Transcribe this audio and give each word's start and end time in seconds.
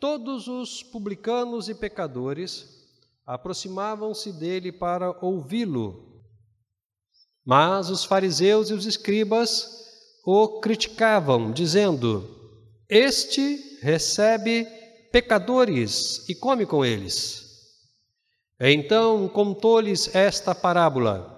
Todos 0.00 0.48
os 0.48 0.82
publicanos 0.82 1.68
e 1.68 1.74
pecadores 1.74 2.88
aproximavam-se 3.26 4.32
dele 4.32 4.72
para 4.72 5.10
ouvi-lo. 5.22 6.24
Mas 7.44 7.90
os 7.90 8.02
fariseus 8.02 8.70
e 8.70 8.72
os 8.72 8.86
escribas 8.86 9.68
o 10.24 10.58
criticavam, 10.60 11.52
dizendo: 11.52 12.26
Este 12.88 13.78
recebe 13.82 14.66
pecadores 15.12 16.26
e 16.30 16.34
come 16.34 16.64
com 16.64 16.82
eles. 16.82 17.46
Então 18.58 19.28
contou-lhes 19.28 20.14
esta 20.14 20.54
parábola. 20.54 21.36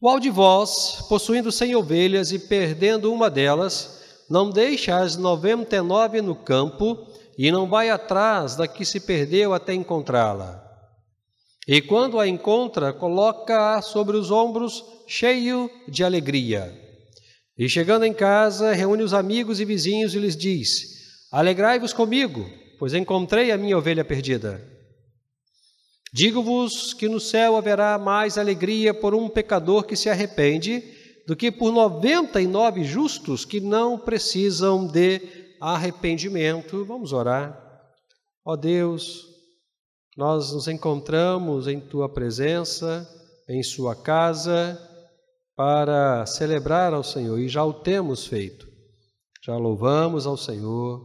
Qual 0.00 0.18
de 0.18 0.30
vós, 0.30 1.04
possuindo 1.10 1.52
cem 1.52 1.76
ovelhas 1.76 2.32
e 2.32 2.38
perdendo 2.38 3.12
uma 3.12 3.30
delas, 3.30 4.01
não 4.28 4.50
deixa 4.50 4.96
as 4.96 5.16
noventa 5.16 5.76
e 5.76 5.82
nove 5.82 6.20
no 6.22 6.34
campo 6.34 7.06
e 7.36 7.50
não 7.50 7.68
vai 7.68 7.90
atrás 7.90 8.56
da 8.56 8.66
que 8.68 8.84
se 8.84 9.00
perdeu 9.00 9.52
até 9.54 9.74
encontrá-la? 9.74 10.62
E 11.66 11.80
quando 11.80 12.18
a 12.18 12.26
encontra, 12.26 12.92
coloca-a 12.92 13.80
sobre 13.80 14.16
os 14.16 14.30
ombros, 14.30 14.84
cheio 15.06 15.70
de 15.88 16.02
alegria. 16.02 16.72
E 17.56 17.68
chegando 17.68 18.04
em 18.04 18.12
casa, 18.12 18.72
reúne 18.72 19.02
os 19.02 19.14
amigos 19.14 19.60
e 19.60 19.64
vizinhos 19.64 20.14
e 20.14 20.18
lhes 20.18 20.36
diz: 20.36 20.68
Alegrai-vos 21.30 21.92
comigo, 21.92 22.50
pois 22.78 22.94
encontrei 22.94 23.52
a 23.52 23.58
minha 23.58 23.78
ovelha 23.78 24.04
perdida. 24.04 24.60
Digo-vos 26.12 26.92
que 26.92 27.08
no 27.08 27.20
céu 27.20 27.56
haverá 27.56 27.96
mais 27.96 28.36
alegria 28.36 28.92
por 28.92 29.14
um 29.14 29.28
pecador 29.28 29.84
que 29.84 29.96
se 29.96 30.10
arrepende 30.10 30.82
do 31.32 31.36
que 31.36 31.50
por 31.50 31.72
noventa 31.72 32.42
e 32.42 32.46
nove 32.46 32.84
justos 32.84 33.46
que 33.46 33.58
não 33.58 33.98
precisam 33.98 34.86
de 34.86 35.56
arrependimento. 35.58 36.84
Vamos 36.84 37.10
orar. 37.14 37.58
Ó 38.44 38.54
Deus, 38.54 39.24
nós 40.14 40.52
nos 40.52 40.68
encontramos 40.68 41.66
em 41.66 41.80
tua 41.80 42.06
presença, 42.06 43.08
em 43.48 43.62
sua 43.62 43.96
casa, 43.96 44.78
para 45.56 46.26
celebrar 46.26 46.92
ao 46.92 47.02
Senhor 47.02 47.38
e 47.38 47.48
já 47.48 47.64
o 47.64 47.72
temos 47.72 48.26
feito. 48.26 48.66
Já 49.42 49.56
louvamos 49.56 50.26
ao 50.26 50.36
Senhor, 50.36 51.00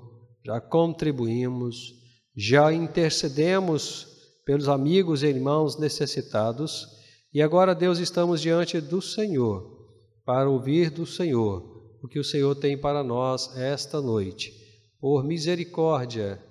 já 0.46 0.60
contribuímos, 0.60 1.94
já 2.36 2.74
intercedemos 2.74 4.06
pelos 4.46 4.68
amigos 4.68 5.24
e 5.24 5.28
irmãos 5.28 5.80
necessitados 5.80 6.86
e 7.34 7.42
agora, 7.42 7.74
Deus, 7.74 8.00
estamos 8.00 8.42
diante 8.42 8.82
do 8.82 9.02
Senhor 9.02 9.77
para 10.28 10.50
ouvir 10.50 10.90
do 10.90 11.06
Senhor 11.06 11.64
o 12.04 12.08
que 12.10 12.20
o 12.20 12.24
Senhor 12.24 12.54
tem 12.54 12.78
para 12.78 13.02
nós 13.02 13.56
esta 13.56 14.02
noite. 14.02 14.52
Por 15.00 15.24
misericórdia, 15.24 16.44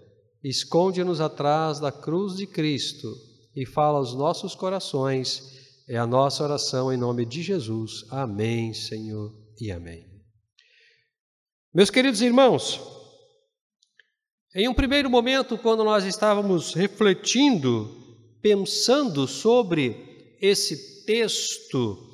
esconde-nos 0.43 1.21
atrás 1.21 1.79
da 1.79 1.93
cruz 1.93 2.37
de 2.37 2.47
Cristo 2.47 3.15
e 3.55 3.67
fala 3.67 3.99
aos 3.99 4.15
nossos 4.15 4.55
corações. 4.55 5.43
É 5.87 5.99
a 5.99 6.07
nossa 6.07 6.43
oração 6.43 6.91
em 6.91 6.97
nome 6.97 7.27
de 7.27 7.43
Jesus. 7.43 8.07
Amém, 8.09 8.73
Senhor, 8.73 9.31
e 9.61 9.71
amém. 9.71 10.07
Meus 11.75 11.91
queridos 11.91 12.23
irmãos, 12.23 12.81
em 14.55 14.69
um 14.69 14.75
primeiro 14.75 15.11
momento, 15.11 15.59
quando 15.59 15.85
nós 15.85 16.03
estávamos 16.07 16.73
refletindo, 16.73 17.95
pensando 18.41 19.29
sobre 19.29 20.39
esse 20.41 21.05
texto, 21.05 22.06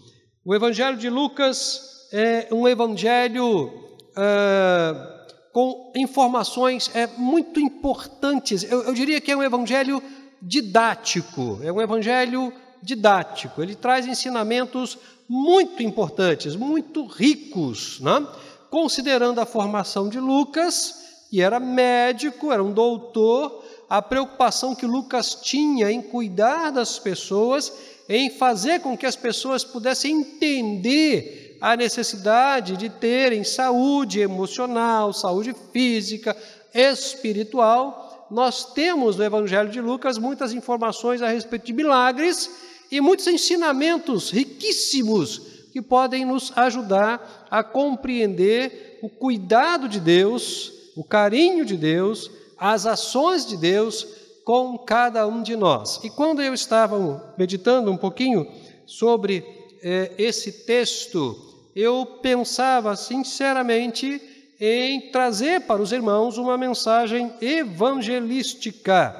o 0.44 0.54
Evangelho 0.54 0.96
de 0.96 1.08
Lucas 1.08 2.08
é 2.12 2.48
um 2.52 2.68
evangelho 2.68 3.68
uh, 3.68 5.12
com 5.52 5.92
informações 5.96 6.90
é, 6.94 7.06
muito 7.06 7.58
importantes. 7.60 8.62
Eu, 8.64 8.82
eu 8.82 8.94
diria 8.94 9.20
que 9.20 9.30
é 9.30 9.36
um 9.36 9.42
evangelho 9.42 10.02
didático, 10.40 11.60
é 11.62 11.72
um 11.72 11.80
evangelho 11.80 12.52
didático. 12.82 13.62
Ele 13.62 13.74
traz 13.74 14.06
ensinamentos 14.06 14.98
muito 15.28 15.82
importantes, 15.82 16.56
muito 16.56 17.06
ricos, 17.06 18.00
né? 18.00 18.26
considerando 18.68 19.40
a 19.40 19.46
formação 19.46 20.08
de 20.08 20.18
Lucas 20.18 21.02
e 21.30 21.40
era 21.40 21.58
médico, 21.58 22.52
era 22.52 22.62
um 22.62 22.72
doutor, 22.72 23.64
a 23.88 24.02
preocupação 24.02 24.74
que 24.74 24.84
Lucas 24.84 25.34
tinha 25.36 25.90
em 25.90 26.02
cuidar 26.02 26.70
das 26.70 26.98
pessoas, 26.98 27.72
em 28.08 28.30
fazer 28.30 28.80
com 28.80 28.96
que 28.96 29.06
as 29.06 29.16
pessoas 29.16 29.64
pudessem 29.64 30.20
entender 30.20 31.58
a 31.60 31.76
necessidade 31.76 32.76
de 32.76 32.88
terem 32.88 33.44
saúde 33.44 34.20
emocional, 34.20 35.12
saúde 35.12 35.54
física, 35.72 36.36
espiritual. 36.74 38.26
Nós 38.30 38.72
temos 38.72 39.16
no 39.16 39.24
Evangelho 39.24 39.70
de 39.70 39.80
Lucas 39.80 40.18
muitas 40.18 40.52
informações 40.52 41.22
a 41.22 41.28
respeito 41.28 41.66
de 41.66 41.72
milagres 41.72 42.50
e 42.90 43.00
muitos 43.00 43.26
ensinamentos 43.26 44.30
riquíssimos 44.30 45.40
que 45.72 45.80
podem 45.80 46.24
nos 46.24 46.52
ajudar 46.56 47.46
a 47.50 47.62
compreender 47.62 48.98
o 49.02 49.08
cuidado 49.08 49.88
de 49.88 50.00
Deus 50.00 50.72
o 50.94 51.02
carinho 51.02 51.64
de 51.64 51.76
Deus, 51.76 52.30
as 52.58 52.86
ações 52.86 53.46
de 53.46 53.56
Deus 53.56 54.06
com 54.44 54.76
cada 54.78 55.26
um 55.26 55.42
de 55.42 55.56
nós. 55.56 56.00
E 56.02 56.10
quando 56.10 56.42
eu 56.42 56.52
estava 56.54 57.34
meditando 57.38 57.90
um 57.90 57.96
pouquinho 57.96 58.46
sobre 58.86 59.44
eh, 59.82 60.12
esse 60.18 60.64
texto, 60.64 61.36
eu 61.74 62.04
pensava 62.20 62.94
sinceramente 62.96 64.20
em 64.60 65.10
trazer 65.10 65.62
para 65.62 65.82
os 65.82 65.92
irmãos 65.92 66.38
uma 66.38 66.56
mensagem 66.56 67.32
evangelística 67.40 69.16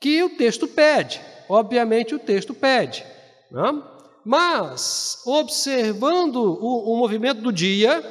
que 0.00 0.22
o 0.22 0.30
texto 0.30 0.66
pede. 0.66 1.20
Obviamente, 1.48 2.14
o 2.14 2.18
texto 2.18 2.52
pede. 2.52 3.04
Não? 3.50 3.84
Mas, 4.24 5.22
observando 5.24 6.36
o, 6.36 6.94
o 6.94 6.96
movimento 6.96 7.40
do 7.40 7.52
dia, 7.52 8.04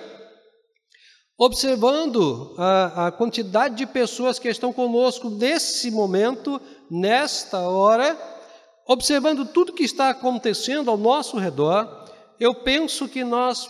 Observando 1.37 2.55
a, 2.57 3.07
a, 3.07 3.11
quantidade 3.11 3.75
de 3.75 3.85
pessoas 3.85 4.39
que 4.39 4.47
estão 4.47 4.71
conosco 4.71 5.29
nesse 5.29 5.91
momento, 5.91 6.61
nesta 6.89 7.59
hora, 7.59 8.17
observando 8.87 9.45
tudo 9.45 9.73
que 9.73 9.83
está 9.83 10.09
acontecendo 10.09 10.89
ao 10.89 10.97
nosso 10.97 11.37
redor, 11.37 12.05
eu 12.39 12.55
penso 12.55 13.09
que 13.09 13.21
nós 13.25 13.69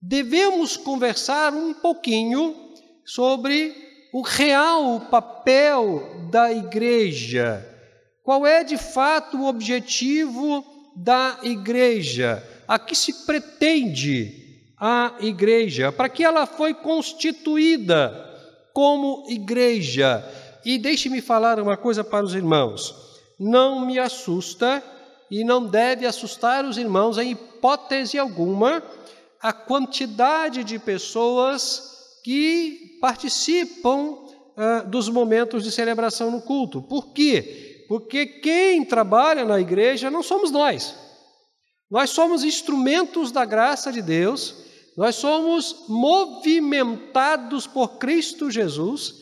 devemos 0.00 0.78
conversar 0.78 1.52
um 1.52 1.74
pouquinho 1.74 2.56
sobre 3.04 3.76
o 4.14 4.22
real 4.22 5.00
papel 5.10 6.28
da 6.30 6.50
igreja. 6.50 7.66
Qual 8.22 8.46
é 8.46 8.64
de 8.64 8.78
fato 8.78 9.36
o 9.36 9.46
objetivo 9.46 10.64
da 10.96 11.38
igreja? 11.42 12.42
A 12.66 12.78
que 12.78 12.94
se 12.94 13.26
pretende 13.26 14.47
a 14.80 15.14
igreja, 15.20 15.90
para 15.90 16.08
que 16.08 16.22
ela 16.22 16.46
foi 16.46 16.72
constituída 16.74 18.24
como 18.72 19.24
igreja. 19.28 20.24
E 20.64 20.78
deixe-me 20.78 21.20
falar 21.20 21.58
uma 21.60 21.76
coisa 21.76 22.04
para 22.04 22.24
os 22.24 22.34
irmãos: 22.34 22.94
não 23.38 23.84
me 23.84 23.98
assusta 23.98 24.82
e 25.30 25.44
não 25.44 25.66
deve 25.66 26.06
assustar 26.06 26.64
os 26.64 26.78
irmãos 26.78 27.18
em 27.18 27.32
hipótese 27.32 28.18
alguma 28.18 28.82
a 29.40 29.52
quantidade 29.52 30.64
de 30.64 30.78
pessoas 30.78 32.20
que 32.24 32.98
participam 33.00 34.10
uh, 34.10 34.88
dos 34.88 35.08
momentos 35.08 35.62
de 35.62 35.70
celebração 35.70 36.30
no 36.30 36.42
culto. 36.42 36.82
Por 36.82 37.12
quê? 37.12 37.84
Porque 37.88 38.26
quem 38.26 38.84
trabalha 38.84 39.44
na 39.44 39.60
igreja 39.60 40.10
não 40.10 40.22
somos 40.22 40.50
nós. 40.50 40.94
Nós 41.90 42.10
somos 42.10 42.44
instrumentos 42.44 43.32
da 43.32 43.44
graça 43.44 43.90
de 43.92 44.02
Deus 44.02 44.67
nós 44.98 45.14
somos 45.14 45.84
movimentados 45.88 47.68
por 47.68 47.98
Cristo 47.98 48.50
Jesus 48.50 49.14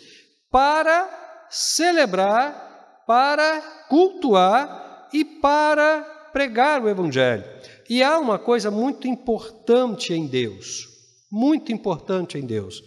para 0.50 1.46
celebrar, 1.50 3.04
para 3.06 3.60
cultuar 3.86 5.10
e 5.12 5.22
para 5.22 6.30
pregar 6.32 6.82
o 6.82 6.88
Evangelho. 6.88 7.44
E 7.90 8.02
há 8.02 8.18
uma 8.18 8.38
coisa 8.38 8.70
muito 8.70 9.06
importante 9.06 10.14
em 10.14 10.26
Deus, 10.26 10.86
muito 11.30 11.70
importante 11.70 12.38
em 12.38 12.46
Deus. 12.46 12.82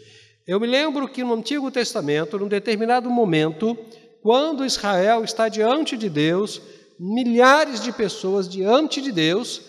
Eu 0.48 0.60
me 0.60 0.66
lembro 0.66 1.08
que 1.08 1.24
no 1.24 1.36
Antigo 1.36 1.70
Testamento, 1.70 2.40
num 2.40 2.48
determinado 2.48 3.08
momento, 3.08 3.78
quando 4.24 4.66
Israel 4.66 5.24
está 5.24 5.48
diante 5.48 5.96
de 5.96 6.10
Deus, 6.10 6.60
milhares 7.00 7.84
de 7.84 7.92
pessoas 7.92 8.50
diante 8.50 9.00
de 9.00 9.12
Deus, 9.12 9.62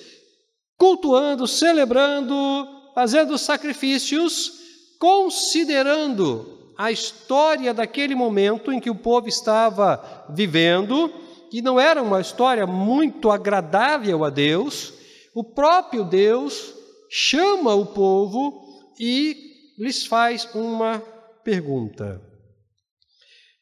cultuando, 0.79 1.47
celebrando, 1.47 2.80
fazendo 2.95 3.37
sacrifícios, 3.39 4.53
considerando 4.99 6.73
a 6.77 6.91
história 6.91 7.75
daquele 7.75 8.15
momento 8.15 8.73
em 8.73 8.81
que 8.81 8.89
o 8.89 8.95
povo 8.95 9.29
estava 9.29 10.27
vivendo, 10.31 11.13
que 11.51 11.61
não 11.61 11.79
era 11.79 12.03
uma 12.03 12.21
história 12.21 12.67
muito 12.67 13.31
agradável 13.31 14.25
a 14.25 14.31
Deus, 14.31 14.95
o 15.35 15.45
próprio 15.45 16.05
Deus 16.05 16.75
chama 17.11 17.75
o 17.75 17.87
povo 17.87 18.93
e 18.99 19.75
lhes 19.79 20.07
faz 20.07 20.49
uma 20.55 21.01
pergunta. 21.45 22.21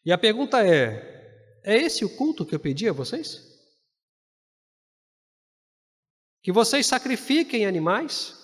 E 0.05 0.13
a 0.13 0.19
pergunta 0.19 0.65
é: 0.65 1.61
é 1.65 1.77
esse 1.77 2.05
o 2.05 2.17
culto 2.17 2.47
que 2.47 2.55
eu 2.55 2.61
pedi 2.61 2.89
a 2.89 2.93
vocês? 2.93 3.47
Que 6.43 6.53
vocês 6.53 6.87
sacrifiquem 6.87 7.67
animais? 7.67 8.38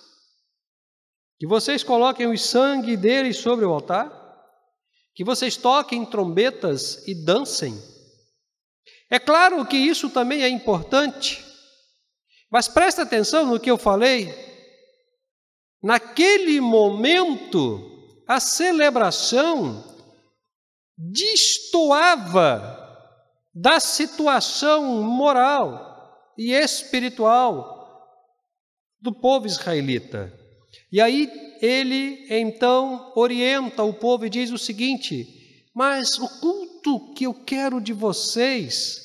Que 1.37 1.45
vocês 1.47 1.83
coloquem 1.83 2.27
o 2.27 2.37
sangue 2.37 2.95
deles 2.95 3.37
sobre 3.37 3.65
o 3.65 3.73
altar? 3.73 4.11
Que 5.13 5.23
vocês 5.23 5.57
toquem 5.57 6.05
trombetas 6.05 7.05
e 7.07 7.25
dancem? 7.25 7.73
É 9.09 9.19
claro 9.19 9.65
que 9.65 9.77
isso 9.77 10.09
também 10.09 10.43
é 10.43 10.49
importante, 10.49 11.43
mas 12.49 12.67
presta 12.67 13.03
atenção 13.03 13.45
no 13.45 13.59
que 13.59 13.69
eu 13.69 13.77
falei. 13.77 14.33
Naquele 15.83 16.59
momento, 16.59 17.79
a 18.27 18.39
celebração 18.39 19.83
destoava 20.97 22.81
da 23.53 23.79
situação 23.79 25.03
moral 25.03 26.33
e 26.37 26.51
espiritual 26.51 27.75
do 28.99 29.13
povo 29.13 29.45
israelita. 29.45 30.44
E 30.91 31.01
aí 31.01 31.29
ele 31.61 32.25
então 32.29 33.11
orienta 33.15 33.83
o 33.83 33.93
povo 33.93 34.25
e 34.25 34.29
diz 34.29 34.51
o 34.51 34.57
seguinte: 34.57 35.67
Mas 35.73 36.17
o 36.19 36.27
culto 36.39 37.13
que 37.13 37.25
eu 37.25 37.33
quero 37.33 37.81
de 37.81 37.93
vocês 37.93 39.01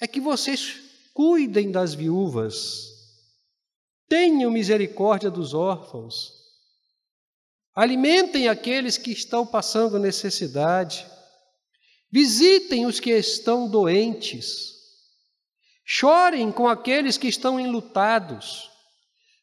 é 0.00 0.06
que 0.06 0.20
vocês 0.20 0.88
cuidem 1.12 1.70
das 1.70 1.94
viúvas, 1.94 2.86
tenham 4.08 4.50
misericórdia 4.50 5.30
dos 5.30 5.52
órfãos, 5.52 6.32
alimentem 7.74 8.48
aqueles 8.48 8.96
que 8.96 9.10
estão 9.10 9.46
passando 9.46 9.98
necessidade, 9.98 11.06
visitem 12.10 12.86
os 12.86 13.00
que 13.00 13.10
estão 13.10 13.68
doentes, 13.68 14.74
chorem 15.84 16.52
com 16.52 16.68
aqueles 16.68 17.18
que 17.18 17.28
estão 17.28 17.58
enlutados, 17.58 18.67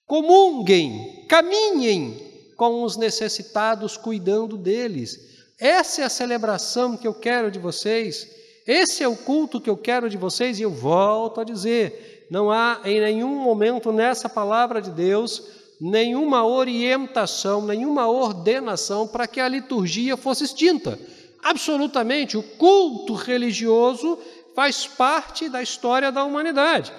comunguem, 0.08 1.26
caminhem 1.28 2.22
com 2.56 2.84
os 2.84 2.96
necessitados, 2.96 3.98
cuidando 3.98 4.58
deles. 4.58 5.36
Essa 5.60 6.02
é 6.02 6.06
a 6.06 6.10
celebração 6.10 6.98
que 6.98 7.08
eu 7.08 7.14
quero 7.14 7.50
de 7.50 7.60
vocês, 7.60 8.28
esse 8.68 9.04
é 9.04 9.08
o 9.08 9.16
culto 9.16 9.62
que 9.62 9.70
eu 9.70 9.78
quero 9.78 10.10
de 10.10 10.18
vocês, 10.18 10.60
e 10.60 10.64
eu 10.64 10.72
volto 10.72 11.40
a 11.40 11.44
dizer: 11.44 12.28
não 12.30 12.52
há 12.52 12.82
em 12.84 13.00
nenhum 13.00 13.36
momento 13.36 13.92
nessa 13.92 14.28
palavra 14.28 14.82
de 14.82 14.92
Deus 14.92 15.44
nenhuma 15.80 16.46
orientação, 16.46 17.62
nenhuma 17.62 18.08
ordenação 18.08 19.08
para 19.08 19.28
que 19.28 19.40
a 19.40 19.48
liturgia 19.48 20.16
fosse 20.16 20.46
extinta. 20.46 20.98
Absolutamente, 21.44 22.38
o 22.38 22.44
culto 22.44 23.14
religioso 23.14 24.18
faz 24.56 24.88
parte 24.88 25.50
da 25.50 25.62
história 25.62 26.12
da 26.12 26.24
humanidade. 26.24 26.92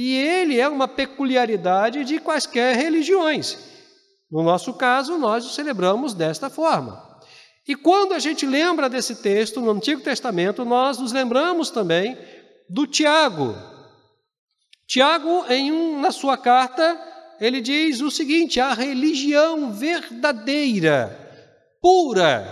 E 0.00 0.14
ele 0.14 0.60
é 0.60 0.68
uma 0.68 0.86
peculiaridade 0.86 2.04
de 2.04 2.20
quaisquer 2.20 2.76
religiões. 2.76 3.58
No 4.30 4.44
nosso 4.44 4.74
caso, 4.74 5.18
nós 5.18 5.44
o 5.44 5.50
celebramos 5.50 6.14
desta 6.14 6.48
forma. 6.48 7.04
E 7.66 7.74
quando 7.74 8.12
a 8.12 8.20
gente 8.20 8.46
lembra 8.46 8.88
desse 8.88 9.16
texto 9.16 9.60
no 9.60 9.72
Antigo 9.72 10.00
Testamento, 10.00 10.64
nós 10.64 10.98
nos 10.98 11.10
lembramos 11.10 11.70
também 11.70 12.16
do 12.70 12.86
Tiago, 12.86 13.56
Tiago, 14.86 15.44
em 15.50 15.72
um, 15.72 16.00
na 16.00 16.12
sua 16.12 16.36
carta, 16.36 16.96
ele 17.40 17.60
diz 17.60 18.00
o 18.00 18.08
seguinte: 18.08 18.60
a 18.60 18.74
religião 18.74 19.72
verdadeira, 19.72 21.10
pura, 21.82 22.46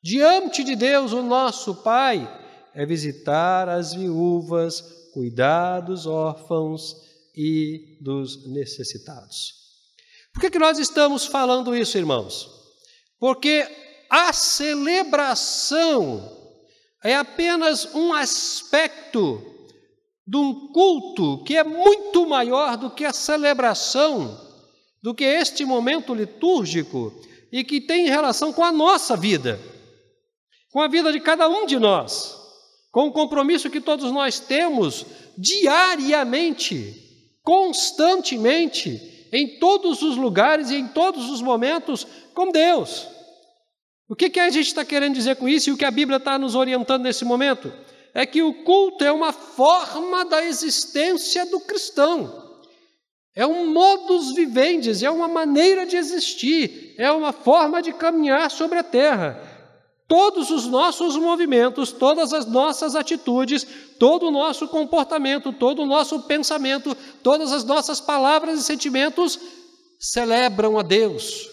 diante 0.00 0.62
de 0.62 0.76
Deus, 0.76 1.12
o 1.12 1.20
nosso 1.20 1.82
Pai, 1.82 2.32
é 2.72 2.86
visitar 2.86 3.68
as 3.68 3.92
viúvas, 3.92 4.99
cuidar 5.20 5.80
dos 5.80 6.06
órfãos 6.06 6.96
e 7.36 7.98
dos 8.00 8.46
necessitados. 8.46 9.52
Por 10.32 10.40
que, 10.40 10.50
que 10.50 10.58
nós 10.58 10.78
estamos 10.78 11.26
falando 11.26 11.76
isso, 11.76 11.98
irmãos? 11.98 12.48
Porque 13.18 13.68
a 14.08 14.32
celebração 14.32 16.26
é 17.04 17.14
apenas 17.14 17.94
um 17.94 18.14
aspecto 18.14 19.42
de 20.26 20.38
um 20.38 20.72
culto 20.72 21.44
que 21.44 21.54
é 21.54 21.64
muito 21.64 22.26
maior 22.26 22.78
do 22.78 22.90
que 22.90 23.04
a 23.04 23.12
celebração, 23.12 24.40
do 25.02 25.14
que 25.14 25.24
este 25.24 25.66
momento 25.66 26.14
litúrgico 26.14 27.12
e 27.52 27.62
que 27.62 27.78
tem 27.78 28.08
relação 28.08 28.54
com 28.54 28.64
a 28.64 28.72
nossa 28.72 29.18
vida, 29.18 29.60
com 30.72 30.80
a 30.80 30.88
vida 30.88 31.12
de 31.12 31.20
cada 31.20 31.46
um 31.46 31.66
de 31.66 31.78
nós, 31.78 32.39
com 32.90 33.08
o 33.08 33.12
compromisso 33.12 33.70
que 33.70 33.80
todos 33.80 34.10
nós 34.10 34.40
temos 34.40 35.06
diariamente, 35.36 36.94
constantemente, 37.42 39.28
em 39.32 39.58
todos 39.58 40.02
os 40.02 40.16
lugares 40.16 40.70
e 40.70 40.76
em 40.76 40.88
todos 40.88 41.30
os 41.30 41.40
momentos 41.40 42.06
com 42.34 42.50
Deus. 42.50 43.06
O 44.08 44.16
que, 44.16 44.28
que 44.28 44.40
a 44.40 44.50
gente 44.50 44.66
está 44.66 44.84
querendo 44.84 45.14
dizer 45.14 45.36
com 45.36 45.48
isso 45.48 45.70
e 45.70 45.72
o 45.72 45.76
que 45.76 45.84
a 45.84 45.90
Bíblia 45.90 46.16
está 46.16 46.38
nos 46.38 46.54
orientando 46.54 47.02
nesse 47.02 47.24
momento? 47.24 47.72
é 48.14 48.26
que 48.26 48.42
o 48.42 48.64
culto 48.64 49.04
é 49.04 49.12
uma 49.12 49.32
forma 49.32 50.24
da 50.24 50.44
existência 50.44 51.46
do 51.46 51.60
cristão. 51.60 52.48
É 53.34 53.46
um 53.46 53.72
modus 53.72 54.34
vivendi, 54.34 55.04
é 55.04 55.10
uma 55.10 55.28
maneira 55.28 55.86
de 55.86 55.96
existir, 55.96 56.94
é 56.98 57.10
uma 57.12 57.32
forma 57.32 57.80
de 57.80 57.92
caminhar 57.92 58.50
sobre 58.50 58.78
a 58.78 58.82
terra. 58.82 59.40
Todos 60.10 60.50
os 60.50 60.66
nossos 60.66 61.16
movimentos, 61.16 61.92
todas 61.92 62.32
as 62.32 62.44
nossas 62.44 62.96
atitudes, 62.96 63.64
todo 63.96 64.26
o 64.26 64.30
nosso 64.32 64.66
comportamento, 64.66 65.52
todo 65.52 65.82
o 65.82 65.86
nosso 65.86 66.22
pensamento, 66.22 66.96
todas 67.22 67.52
as 67.52 67.62
nossas 67.62 68.00
palavras 68.00 68.58
e 68.58 68.64
sentimentos 68.64 69.38
celebram 70.00 70.76
a 70.80 70.82
Deus, 70.82 71.48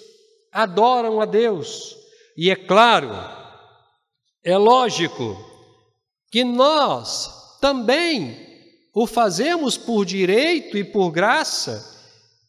adoram 0.51 1.21
a 1.21 1.25
Deus. 1.25 1.95
E 2.35 2.49
é 2.49 2.55
claro, 2.55 3.11
é 4.43 4.57
lógico 4.57 5.37
que 6.31 6.43
nós 6.43 7.59
também 7.61 8.43
o 8.91 9.05
fazemos 9.05 9.77
por 9.77 10.03
direito 10.03 10.75
e 10.79 10.83
por 10.83 11.11
graça, 11.11 11.96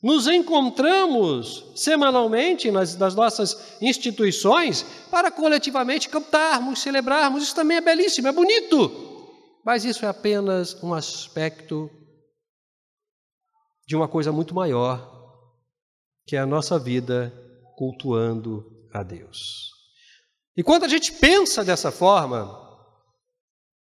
nos 0.02 0.28
encontramos 0.28 1.72
semanalmente 1.74 2.70
nas, 2.70 2.96
nas, 2.96 3.14
nossas 3.14 3.76
instituições 3.80 4.84
para 5.10 5.30
coletivamente 5.30 6.08
cantarmos, 6.08 6.80
celebrarmos. 6.80 7.42
Isso 7.42 7.54
também 7.54 7.76
é 7.76 7.80
belíssimo, 7.80 8.28
é 8.28 8.32
bonito. 8.32 9.06
Mas 9.64 9.84
isso 9.84 10.04
é 10.04 10.08
apenas 10.08 10.80
um 10.82 10.94
aspecto 10.94 11.90
de 13.86 13.96
uma 13.96 14.06
coisa 14.06 14.30
muito 14.30 14.54
maior, 14.54 15.14
que 16.26 16.36
é 16.36 16.38
a 16.38 16.46
nossa 16.46 16.78
vida 16.78 17.32
cultuando 17.76 18.64
a 18.92 19.02
Deus. 19.02 19.70
E 20.56 20.62
quando 20.62 20.84
a 20.84 20.88
gente 20.88 21.12
pensa 21.12 21.64
dessa 21.64 21.90
forma, 21.90 22.66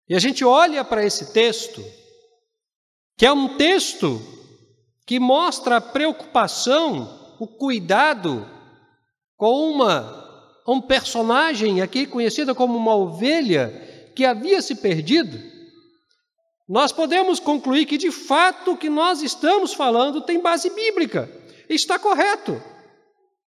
e 0.07 0.15
a 0.15 0.19
gente 0.19 0.43
olha 0.43 0.83
para 0.83 1.05
esse 1.05 1.31
texto, 1.33 1.83
que 3.15 3.25
é 3.25 3.31
um 3.31 3.57
texto 3.57 4.38
que 5.09 5.19
mostra 5.19 5.77
a 5.77 5.81
preocupação, 5.81 7.35
o 7.39 7.47
cuidado 7.47 8.47
com 9.35 9.71
uma 9.71 10.53
um 10.67 10.79
personagem 10.79 11.81
aqui 11.81 12.05
conhecido 12.05 12.53
como 12.53 12.77
uma 12.77 12.95
ovelha 12.95 14.11
que 14.15 14.23
havia 14.23 14.61
se 14.61 14.75
perdido. 14.75 15.41
Nós 16.67 16.91
podemos 16.91 17.39
concluir 17.39 17.87
que 17.87 17.97
de 17.97 18.11
fato 18.11 18.73
o 18.73 18.77
que 18.77 18.87
nós 18.87 19.23
estamos 19.23 19.73
falando 19.73 20.21
tem 20.21 20.39
base 20.39 20.69
bíblica. 20.69 21.27
Está 21.67 21.97
correto. 21.97 22.61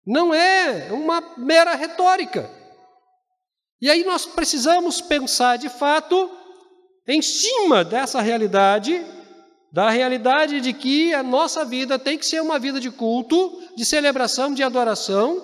Não 0.07 0.33
é 0.33 0.93
uma 0.93 1.21
mera 1.37 1.75
retórica. 1.75 2.49
E 3.83 3.91
aí 3.91 4.05
nós 4.05 4.25
precisamos 4.25 5.01
pensar 5.01 5.59
de 5.59 5.69
fato 5.69 6.31
em 7.05 7.21
cima 7.21 7.85
dessa 7.85 8.21
realidade, 8.21 9.05
da 9.73 9.91
realidade 9.91 10.61
de 10.61 10.73
que 10.73 11.13
a 11.13 11.23
nossa 11.23 11.65
vida 11.65 11.99
tem 11.99 12.19
que 12.19 12.27
ser 12.27 12.41
uma 12.41 12.59
vida 12.59 12.81
de 12.81 12.91
culto, 12.91 13.61
de 13.77 13.85
celebração, 13.85 14.53
de 14.55 14.63
adoração, 14.63 15.43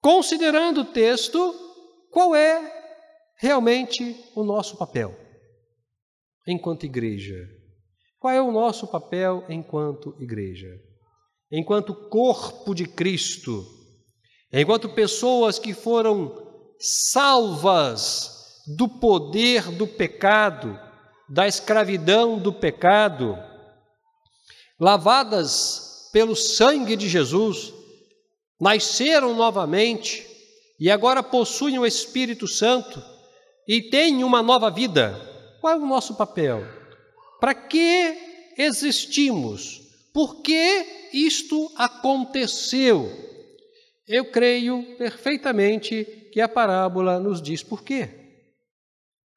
considerando 0.00 0.80
o 0.80 0.84
texto, 0.84 1.54
qual 2.10 2.34
é 2.34 2.72
realmente 3.38 4.16
o 4.34 4.42
nosso 4.42 4.76
papel 4.76 5.14
enquanto 6.46 6.86
igreja? 6.86 7.36
Qual 8.18 8.32
é 8.32 8.40
o 8.40 8.52
nosso 8.52 8.86
papel 8.86 9.44
enquanto 9.48 10.16
igreja? 10.18 10.68
Enquanto 11.52 12.08
corpo 12.08 12.74
de 12.74 12.86
Cristo, 12.86 13.64
enquanto 14.52 14.88
pessoas 14.88 15.58
que 15.58 15.74
foram 15.74 16.34
salvas 16.78 18.62
do 18.76 18.88
poder 18.88 19.70
do 19.72 19.86
pecado, 19.86 20.85
da 21.28 21.46
escravidão 21.46 22.38
do 22.38 22.52
pecado, 22.52 23.36
lavadas 24.78 26.08
pelo 26.12 26.36
sangue 26.36 26.96
de 26.96 27.08
Jesus, 27.08 27.72
nasceram 28.60 29.34
novamente, 29.34 30.26
e 30.78 30.90
agora 30.90 31.22
possuem 31.22 31.78
o 31.78 31.86
Espírito 31.86 32.46
Santo 32.46 33.02
e 33.66 33.82
têm 33.82 34.22
uma 34.22 34.42
nova 34.42 34.70
vida, 34.70 35.14
qual 35.60 35.74
é 35.74 35.76
o 35.76 35.86
nosso 35.86 36.14
papel? 36.14 36.62
Para 37.40 37.54
que 37.54 38.16
existimos? 38.56 39.82
Por 40.12 40.42
que 40.42 41.08
isto 41.12 41.70
aconteceu? 41.76 43.10
Eu 44.06 44.30
creio 44.30 44.96
perfeitamente 44.96 46.04
que 46.32 46.40
a 46.40 46.48
parábola 46.48 47.18
nos 47.18 47.42
diz 47.42 47.62
por 47.62 47.82
quê. 47.82 48.08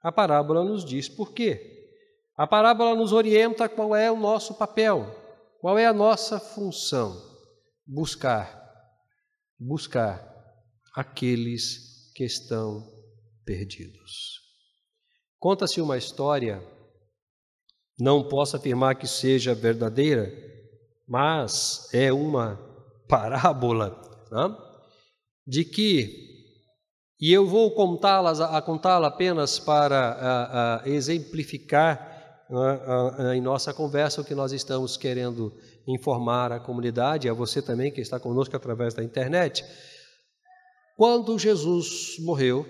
A 0.02 0.12
parábola 0.12 0.64
nos 0.64 0.86
diz 0.86 1.10
por 1.10 1.34
quê. 1.34 1.79
A 2.40 2.48
parábola 2.48 2.96
nos 2.96 3.12
orienta 3.12 3.68
qual 3.68 3.94
é 3.94 4.10
o 4.10 4.16
nosso 4.16 4.54
papel, 4.54 5.14
qual 5.60 5.78
é 5.78 5.86
a 5.86 5.92
nossa 5.92 6.40
função. 6.40 7.22
Buscar, 7.86 8.74
buscar 9.60 10.26
aqueles 10.96 12.14
que 12.16 12.24
estão 12.24 12.90
perdidos. 13.44 14.40
Conta-se 15.38 15.82
uma 15.82 15.98
história, 15.98 16.66
não 18.00 18.26
posso 18.26 18.56
afirmar 18.56 18.96
que 18.96 19.06
seja 19.06 19.54
verdadeira, 19.54 20.32
mas 21.06 21.94
é 21.94 22.14
uma 22.14 22.58
parábola 23.10 24.02
né, 24.32 24.58
de 25.46 25.66
que 25.66 26.30
e 27.20 27.34
eu 27.34 27.46
vou 27.46 27.72
contá-la 27.72 28.62
contá 28.62 28.96
apenas 29.06 29.60
para 29.60 30.12
a, 30.12 30.84
a 30.84 30.90
exemplificar 30.90 32.09
em 33.34 33.42
nossa 33.42 33.74
conversa 33.74 34.22
o 34.22 34.26
que 34.26 34.34
nós 34.34 34.52
estamos 34.52 34.98
querendo 34.98 35.54
informar 35.88 36.52
à 36.52 36.60
comunidade, 36.60 37.30
a 37.30 37.34
você 37.34 37.62
também 37.62 37.92
que 37.92 38.02
está 38.02 38.20
conosco 38.20 38.56
através 38.56 38.94
da 38.94 39.04
internet. 39.04 39.64
Quando 40.96 41.38
Jesus 41.38 42.18
morreu, 42.20 42.66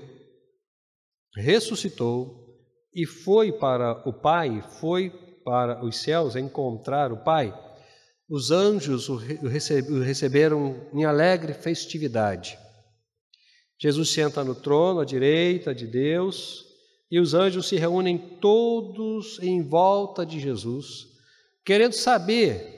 ressuscitou 1.35 2.57
e 2.93 3.05
foi 3.05 3.51
para 3.53 4.07
o 4.07 4.13
Pai, 4.13 4.61
foi 4.79 5.09
para 5.45 5.83
os 5.83 5.97
céus 6.01 6.35
encontrar 6.35 7.11
o 7.11 7.23
Pai, 7.23 7.53
os 8.29 8.51
anjos 8.51 9.09
o 9.09 9.15
receberam 10.03 10.87
em 10.93 11.05
alegre 11.05 11.53
festividade. 11.53 12.59
Jesus 13.81 14.11
senta 14.11 14.43
no 14.43 14.53
trono 14.53 14.99
à 14.99 15.05
direita 15.05 15.73
de 15.73 15.87
Deus, 15.87 16.68
e 17.11 17.19
os 17.19 17.33
anjos 17.33 17.67
se 17.67 17.75
reúnem 17.75 18.17
todos 18.17 19.39
em 19.41 19.61
volta 19.61 20.25
de 20.25 20.39
Jesus, 20.39 21.07
querendo 21.65 21.93
saber 21.93 22.77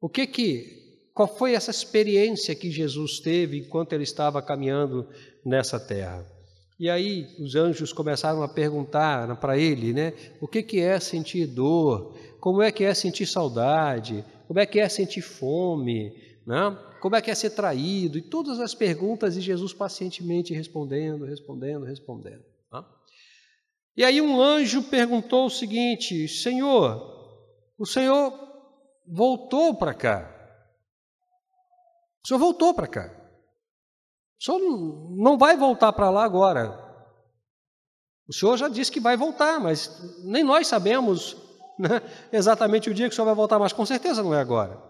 o 0.00 0.08
que 0.08 0.26
que 0.26 0.78
qual 1.14 1.26
foi 1.26 1.54
essa 1.54 1.70
experiência 1.70 2.54
que 2.54 2.70
Jesus 2.70 3.18
teve 3.18 3.58
enquanto 3.58 3.92
ele 3.92 4.04
estava 4.04 4.40
caminhando 4.40 5.08
nessa 5.44 5.78
terra. 5.80 6.24
E 6.78 6.88
aí 6.88 7.26
os 7.40 7.56
anjos 7.56 7.92
começaram 7.92 8.40
a 8.40 8.48
perguntar 8.48 9.34
para 9.40 9.58
ele, 9.58 9.92
né, 9.92 10.12
o 10.40 10.46
que 10.46 10.62
que 10.62 10.78
é 10.78 11.00
sentir 11.00 11.46
dor, 11.46 12.16
como 12.38 12.62
é 12.62 12.70
que 12.70 12.84
é 12.84 12.94
sentir 12.94 13.26
saudade, 13.26 14.24
como 14.46 14.60
é 14.60 14.66
que 14.66 14.78
é 14.78 14.88
sentir 14.88 15.22
fome, 15.22 16.12
né? 16.46 16.78
Como 17.00 17.14
é 17.14 17.20
que 17.20 17.30
é 17.30 17.34
ser 17.34 17.50
traído? 17.50 18.16
E 18.16 18.22
todas 18.22 18.58
as 18.58 18.74
perguntas 18.74 19.36
e 19.36 19.40
Jesus 19.40 19.72
pacientemente 19.72 20.54
respondendo, 20.54 21.24
respondendo, 21.24 21.84
respondendo. 21.84 22.42
E 23.98 24.04
aí 24.04 24.20
um 24.20 24.40
anjo 24.40 24.84
perguntou 24.84 25.46
o 25.46 25.50
seguinte: 25.50 26.28
Senhor, 26.28 27.02
o 27.76 27.84
Senhor 27.84 28.32
voltou 29.04 29.74
para 29.74 29.92
cá. 29.92 30.32
O 32.24 32.28
Senhor 32.28 32.38
voltou 32.38 32.72
para 32.72 32.86
cá. 32.86 33.12
O 34.40 34.44
Senhor 34.44 34.60
não 35.16 35.36
vai 35.36 35.56
voltar 35.56 35.92
para 35.92 36.10
lá 36.10 36.24
agora. 36.24 36.78
O 38.28 38.32
Senhor 38.32 38.56
já 38.56 38.68
disse 38.68 38.92
que 38.92 39.00
vai 39.00 39.16
voltar, 39.16 39.58
mas 39.58 40.00
nem 40.22 40.44
nós 40.44 40.68
sabemos 40.68 41.36
né, 41.76 42.00
exatamente 42.32 42.88
o 42.88 42.94
dia 42.94 43.08
que 43.08 43.12
o 43.12 43.16
Senhor 43.16 43.26
vai 43.26 43.34
voltar, 43.34 43.58
mas 43.58 43.72
com 43.72 43.84
certeza 43.84 44.22
não 44.22 44.32
é 44.32 44.38
agora. 44.38 44.80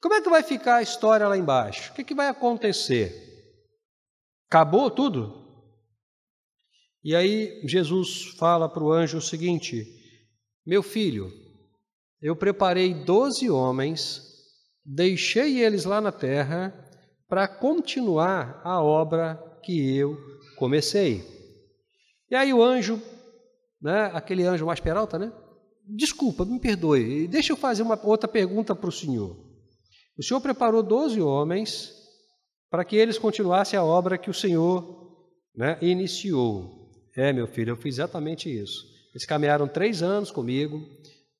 Como 0.00 0.14
é 0.14 0.22
que 0.22 0.30
vai 0.30 0.42
ficar 0.42 0.76
a 0.76 0.82
história 0.82 1.28
lá 1.28 1.36
embaixo? 1.36 1.92
O 1.92 1.94
que, 1.94 2.04
que 2.04 2.14
vai 2.14 2.28
acontecer? 2.28 3.12
Acabou 4.48 4.90
tudo? 4.90 5.45
E 7.06 7.14
aí 7.14 7.60
Jesus 7.64 8.34
fala 8.36 8.68
para 8.68 8.82
o 8.82 8.90
anjo 8.90 9.18
o 9.18 9.22
seguinte: 9.22 9.86
Meu 10.66 10.82
filho, 10.82 11.32
eu 12.20 12.34
preparei 12.34 12.92
doze 12.92 13.48
homens, 13.48 14.20
deixei 14.84 15.62
eles 15.62 15.84
lá 15.84 16.00
na 16.00 16.10
terra 16.10 16.74
para 17.28 17.46
continuar 17.46 18.60
a 18.64 18.82
obra 18.82 19.40
que 19.62 19.96
eu 19.96 20.18
comecei. 20.56 21.24
E 22.28 22.34
aí 22.34 22.52
o 22.52 22.60
anjo, 22.60 23.00
né, 23.80 24.10
aquele 24.12 24.42
anjo 24.42 24.66
mais 24.66 24.80
peralta, 24.80 25.16
né? 25.16 25.32
Desculpa, 25.86 26.44
me 26.44 26.58
perdoe, 26.58 27.28
deixa 27.28 27.52
eu 27.52 27.56
fazer 27.56 27.84
uma 27.84 27.96
outra 28.02 28.26
pergunta 28.26 28.74
para 28.74 28.88
o 28.88 28.92
senhor. 28.92 29.36
O 30.18 30.24
senhor 30.24 30.40
preparou 30.40 30.82
doze 30.82 31.22
homens 31.22 31.92
para 32.68 32.84
que 32.84 32.96
eles 32.96 33.16
continuassem 33.16 33.78
a 33.78 33.84
obra 33.84 34.18
que 34.18 34.28
o 34.28 34.34
senhor 34.34 35.24
né, 35.54 35.78
iniciou. 35.80 36.84
É, 37.16 37.32
meu 37.32 37.46
filho, 37.46 37.70
eu 37.70 37.76
fiz 37.76 37.94
exatamente 37.94 38.54
isso. 38.54 38.84
Eles 39.10 39.24
caminharam 39.24 39.66
três 39.66 40.02
anos 40.02 40.30
comigo, 40.30 40.86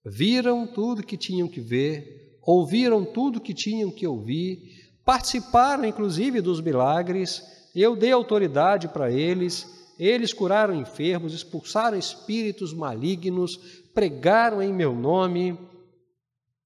viram 0.04 0.66
tudo 0.66 1.02
que 1.02 1.18
tinham 1.18 1.46
que 1.46 1.60
ver, 1.60 2.38
ouviram 2.40 3.04
tudo 3.04 3.40
que 3.40 3.52
tinham 3.52 3.90
que 3.90 4.06
ouvir, 4.06 4.90
participaram 5.04 5.84
inclusive 5.84 6.40
dos 6.40 6.62
milagres, 6.62 7.42
eu 7.74 7.94
dei 7.94 8.10
autoridade 8.10 8.88
para 8.88 9.10
eles, 9.10 9.92
eles 9.98 10.32
curaram 10.32 10.74
enfermos, 10.74 11.34
expulsaram 11.34 11.98
espíritos 11.98 12.72
malignos, 12.72 13.58
pregaram 13.92 14.62
em 14.62 14.72
meu 14.72 14.94
nome. 14.94 15.58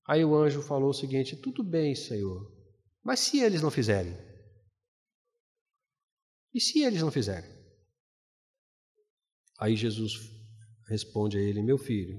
Aí 0.07 0.25
o 0.25 0.37
anjo 0.37 0.63
falou 0.63 0.91
o 0.91 0.95
seguinte: 0.95 1.37
Tudo 1.37 1.65
bem, 1.65 1.97
Senhor, 1.97 2.49
mas 3.03 3.19
se 3.19 3.41
eles 3.41 3.61
não 3.61 3.71
fizerem? 3.71 4.17
E 6.55 6.61
se 6.61 6.83
eles 6.83 7.03
não 7.03 7.11
fizerem? 7.11 7.60
Aí 9.61 9.77
Jesus 9.77 10.15
responde 10.89 11.37
a 11.37 11.41
ele: 11.41 11.63
Meu 11.63 11.77
filho, 11.77 12.19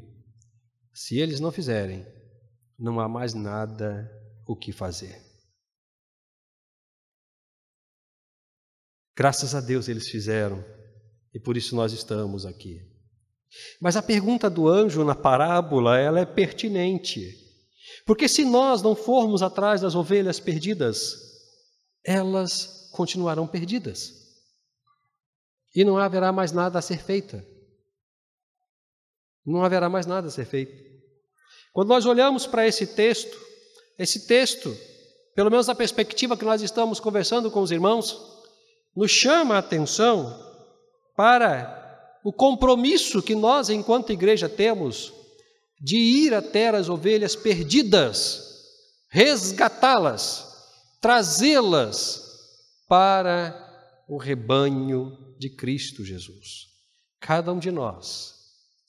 se 0.94 1.18
eles 1.18 1.40
não 1.40 1.52
fizerem, 1.52 2.06
não 2.78 3.00
há 3.00 3.10
mais 3.10 3.34
nada 3.34 4.10
o 4.48 4.56
que 4.56 4.72
fazer. 4.72 5.20
Graças 9.18 9.56
a 9.56 9.60
Deus 9.60 9.88
eles 9.88 10.08
fizeram 10.08 10.64
e 11.34 11.40
por 11.40 11.58
isso 11.58 11.76
nós 11.76 11.92
estamos 11.92 12.46
aqui. 12.46 12.80
Mas 13.82 13.98
a 13.98 14.02
pergunta 14.02 14.50
do 14.50 14.68
anjo 14.68 15.04
na 15.04 15.16
parábola, 15.16 16.00
ela 16.00 16.20
é 16.20 16.26
pertinente. 16.26 17.38
Porque 18.06 18.28
se 18.28 18.46
nós 18.46 18.82
não 18.82 18.96
formos 18.96 19.42
atrás 19.42 19.82
das 19.82 19.96
ovelhas 19.96 20.40
perdidas, 20.40 21.16
elas 22.06 22.90
continuarão 22.94 23.46
perdidas 23.48 24.21
e 25.75 25.84
não 25.84 25.98
haverá 25.98 26.32
mais 26.32 26.51
nada 26.51 26.80
a 26.80 26.82
ser 26.82 27.01
feito. 27.01 27.42
Não 29.46 29.63
haverá 29.63 29.90
mais 29.90 30.06
nada 30.06 30.28
a 30.28 30.32
ser 30.32 30.46
feito. 30.46 30.74
Quando 31.74 31.90
nós 31.90 32.06
olhamos 32.06 32.46
para 32.46 32.68
esse 32.68 32.88
texto, 32.88 33.38
esse 33.98 34.28
texto, 34.28 34.75
pelo 35.36 35.50
menos 35.50 35.70
a 35.70 35.75
perspectiva 35.75 36.38
que 36.38 36.46
nós 36.46 36.62
estamos 36.62 37.00
conversando 37.00 37.50
com 37.50 37.62
os 37.62 37.72
irmãos, 37.72 38.20
nos 38.96 39.10
chama 39.10 39.56
a 39.56 39.60
atenção 39.60 40.38
para 41.16 41.80
o 42.24 42.34
compromisso 42.34 43.22
que 43.22 43.34
nós, 43.34 43.70
enquanto 43.70 44.12
igreja, 44.12 44.50
temos 44.50 45.13
de 45.80 45.98
ir 45.98 46.34
até 46.34 46.70
as 46.70 46.90
ovelhas 46.90 47.36
perdidas, 47.36 48.44
resgatá-las, 49.10 50.46
trazê-las 51.00 52.22
para 52.88 54.04
o 54.08 54.18
rebanho 54.18 55.18
de 55.42 55.50
Cristo 55.50 56.06
Jesus. 56.06 56.68
Cada 57.20 57.52
um 57.52 57.58
de 57.58 57.72
nós, 57.72 58.36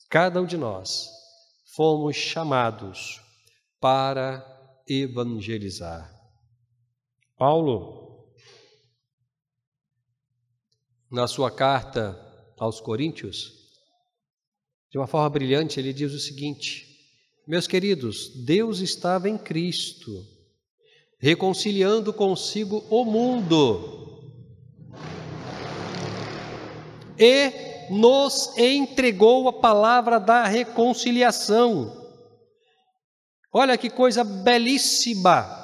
cada 0.07 0.39
um 0.39 0.45
de 0.45 0.55
nós, 0.55 1.09
fomos 1.75 2.15
chamados 2.15 3.19
para 3.79 4.45
evangelizar. 4.87 6.13
Paulo, 7.35 8.31
na 11.09 11.25
sua 11.25 11.49
carta 11.49 12.15
aos 12.59 12.79
Coríntios, 12.79 13.51
de 14.91 14.99
uma 14.99 15.07
forma 15.07 15.29
brilhante, 15.31 15.79
ele 15.79 15.91
diz 15.91 16.13
o 16.13 16.19
seguinte: 16.19 16.85
Meus 17.47 17.65
queridos, 17.65 18.29
Deus 18.45 18.77
estava 18.77 19.27
em 19.27 19.39
Cristo, 19.39 20.23
reconciliando 21.17 22.13
consigo 22.13 22.85
o 22.91 23.03
mundo 23.03 24.02
e 27.17 27.51
nos 27.89 28.57
entregou 28.57 29.47
a 29.47 29.53
palavra 29.53 30.19
da 30.19 30.45
reconciliação. 30.45 32.01
Olha 33.51 33.77
que 33.77 33.89
coisa 33.89 34.23
belíssima! 34.23 35.63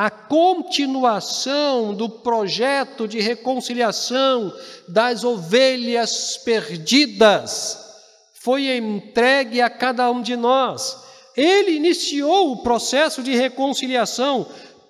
a 0.00 0.10
continuação 0.10 1.92
do 1.92 2.08
projeto 2.08 3.08
de 3.08 3.18
reconciliação 3.18 4.52
das 4.86 5.24
ovelhas 5.24 6.36
perdidas 6.44 7.84
foi 8.34 8.76
entregue 8.76 9.60
a 9.60 9.68
cada 9.68 10.08
um 10.08 10.22
de 10.22 10.36
nós. 10.36 10.96
Ele 11.36 11.72
iniciou 11.72 12.52
o 12.52 12.62
processo 12.62 13.24
de 13.24 13.34
reconciliação. 13.34 14.46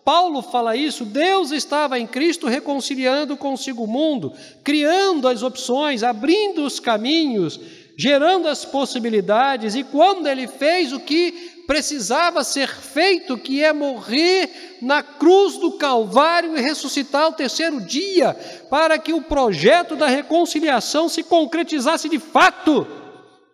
Paulo 0.08 0.40
fala 0.40 0.74
isso, 0.74 1.04
Deus 1.04 1.50
estava 1.50 1.98
em 1.98 2.06
Cristo 2.06 2.46
reconciliando 2.46 3.36
consigo 3.36 3.84
o 3.84 3.86
mundo, 3.86 4.32
criando 4.64 5.28
as 5.28 5.42
opções, 5.42 6.02
abrindo 6.02 6.64
os 6.64 6.80
caminhos, 6.80 7.60
gerando 7.94 8.48
as 8.48 8.64
possibilidades, 8.64 9.74
e 9.74 9.84
quando 9.84 10.26
ele 10.26 10.46
fez 10.46 10.94
o 10.94 10.98
que 10.98 11.62
precisava 11.66 12.42
ser 12.42 12.70
feito, 12.70 13.36
que 13.36 13.62
é 13.62 13.70
morrer 13.70 14.78
na 14.80 15.02
cruz 15.02 15.58
do 15.58 15.72
Calvário 15.72 16.56
e 16.56 16.62
ressuscitar 16.62 17.24
ao 17.24 17.34
terceiro 17.34 17.78
dia, 17.78 18.32
para 18.70 18.98
que 18.98 19.12
o 19.12 19.20
projeto 19.20 19.94
da 19.94 20.06
reconciliação 20.06 21.06
se 21.10 21.22
concretizasse 21.22 22.08
de 22.08 22.18
fato. 22.18 22.86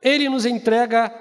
Ele 0.01 0.29
nos 0.29 0.47
entrega 0.47 1.13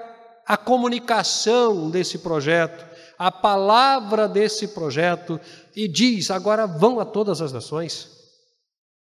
a 0.46 0.56
comunicação 0.56 1.90
desse 1.90 2.18
projeto, 2.18 2.93
a 3.18 3.30
palavra 3.30 4.28
desse 4.28 4.68
projeto 4.68 5.40
e 5.74 5.88
diz: 5.88 6.30
agora 6.30 6.66
vão 6.66 7.00
a 7.00 7.04
todas 7.04 7.40
as 7.40 7.52
nações, 7.52 8.08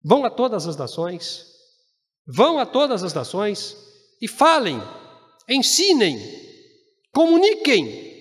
vão 0.04 0.26
a 0.26 0.30
todas 0.30 0.68
as 0.68 0.76
nações, 0.76 1.46
vão 2.26 2.60
a 2.60 2.66
todas 2.66 3.04
as 3.04 3.14
nações 3.14 3.76
e 4.22 4.28
falem, 4.28 4.82
ensinem, 5.50 6.18
comuniquem, 7.12 8.14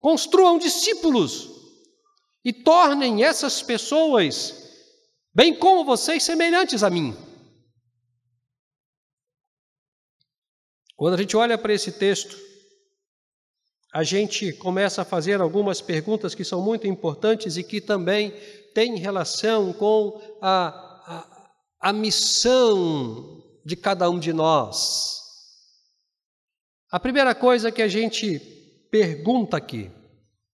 construam 0.00 0.58
discípulos 0.58 1.50
e 2.44 2.52
tornem 2.52 3.22
essas 3.24 3.62
pessoas, 3.62 4.70
bem 5.34 5.54
como 5.54 5.84
vocês, 5.84 6.22
semelhantes 6.22 6.82
a 6.82 6.90
mim. 6.90 7.16
Quando 10.96 11.14
a 11.14 11.16
gente 11.16 11.36
olha 11.36 11.58
para 11.58 11.72
esse 11.72 11.92
texto, 11.92 12.51
a 13.92 14.02
gente 14.02 14.54
começa 14.54 15.02
a 15.02 15.04
fazer 15.04 15.40
algumas 15.42 15.82
perguntas 15.82 16.34
que 16.34 16.44
são 16.44 16.62
muito 16.62 16.86
importantes 16.86 17.58
e 17.58 17.62
que 17.62 17.78
também 17.78 18.32
têm 18.74 18.96
relação 18.96 19.70
com 19.74 20.18
a, 20.40 20.68
a, 21.06 21.88
a 21.90 21.92
missão 21.92 23.42
de 23.62 23.76
cada 23.76 24.08
um 24.08 24.18
de 24.18 24.32
nós. 24.32 25.20
A 26.90 26.98
primeira 26.98 27.34
coisa 27.34 27.70
que 27.70 27.82
a 27.82 27.88
gente 27.88 28.38
pergunta 28.90 29.58
aqui: 29.58 29.90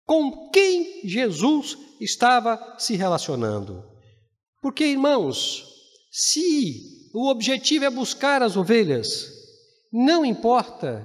com 0.07 0.51
quem 0.51 1.01
Jesus 1.05 1.77
estava 2.01 2.77
se 2.79 2.95
relacionando? 2.95 3.85
Porque, 4.63 4.85
irmãos, 4.85 5.67
se 6.11 7.11
o 7.13 7.29
objetivo 7.29 7.85
é 7.85 7.91
buscar 7.91 8.43
as 8.43 8.57
ovelhas, 8.57 9.29
não 9.93 10.25
importa 10.25 11.05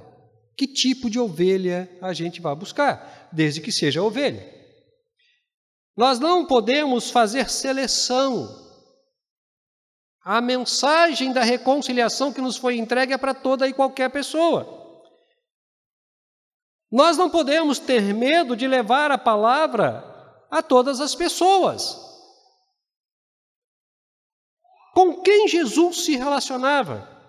que 0.60 0.66
tipo 0.66 1.08
de 1.08 1.18
ovelha 1.18 1.90
a 2.02 2.12
gente 2.12 2.38
vai 2.38 2.54
buscar, 2.54 3.30
desde 3.32 3.62
que 3.62 3.72
seja 3.72 4.02
ovelha. 4.02 4.46
Nós 5.96 6.18
não 6.18 6.44
podemos 6.44 7.10
fazer 7.10 7.48
seleção. 7.48 8.46
A 10.22 10.38
mensagem 10.42 11.32
da 11.32 11.42
reconciliação 11.42 12.30
que 12.30 12.42
nos 12.42 12.58
foi 12.58 12.76
entregue 12.76 13.14
é 13.14 13.16
para 13.16 13.32
toda 13.32 13.66
e 13.66 13.72
qualquer 13.72 14.10
pessoa. 14.10 14.68
Nós 16.92 17.16
não 17.16 17.30
podemos 17.30 17.78
ter 17.78 18.02
medo 18.12 18.54
de 18.54 18.68
levar 18.68 19.10
a 19.10 19.16
palavra 19.16 20.04
a 20.50 20.62
todas 20.62 21.00
as 21.00 21.14
pessoas. 21.14 21.96
Com 24.92 25.22
quem 25.22 25.48
Jesus 25.48 26.04
se 26.04 26.16
relacionava? 26.16 27.19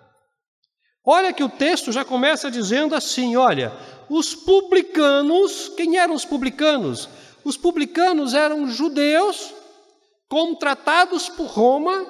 Olha 1.04 1.32
que 1.32 1.42
o 1.42 1.48
texto 1.48 1.90
já 1.90 2.04
começa 2.04 2.50
dizendo 2.50 2.94
assim: 2.94 3.36
olha, 3.36 3.72
os 4.08 4.34
publicanos, 4.34 5.70
quem 5.76 5.98
eram 5.98 6.14
os 6.14 6.24
publicanos? 6.24 7.08
Os 7.44 7.56
publicanos 7.56 8.34
eram 8.34 8.68
judeus 8.68 9.52
contratados 10.28 11.28
por 11.28 11.46
Roma 11.46 12.06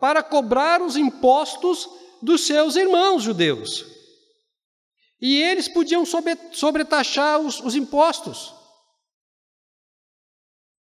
para 0.00 0.22
cobrar 0.22 0.80
os 0.80 0.96
impostos 0.96 1.88
dos 2.22 2.46
seus 2.46 2.76
irmãos 2.76 3.22
judeus. 3.22 3.84
E 5.20 5.36
eles 5.42 5.68
podiam 5.68 6.06
sobre, 6.06 6.36
sobretaxar 6.52 7.38
os, 7.38 7.60
os 7.60 7.76
impostos, 7.76 8.54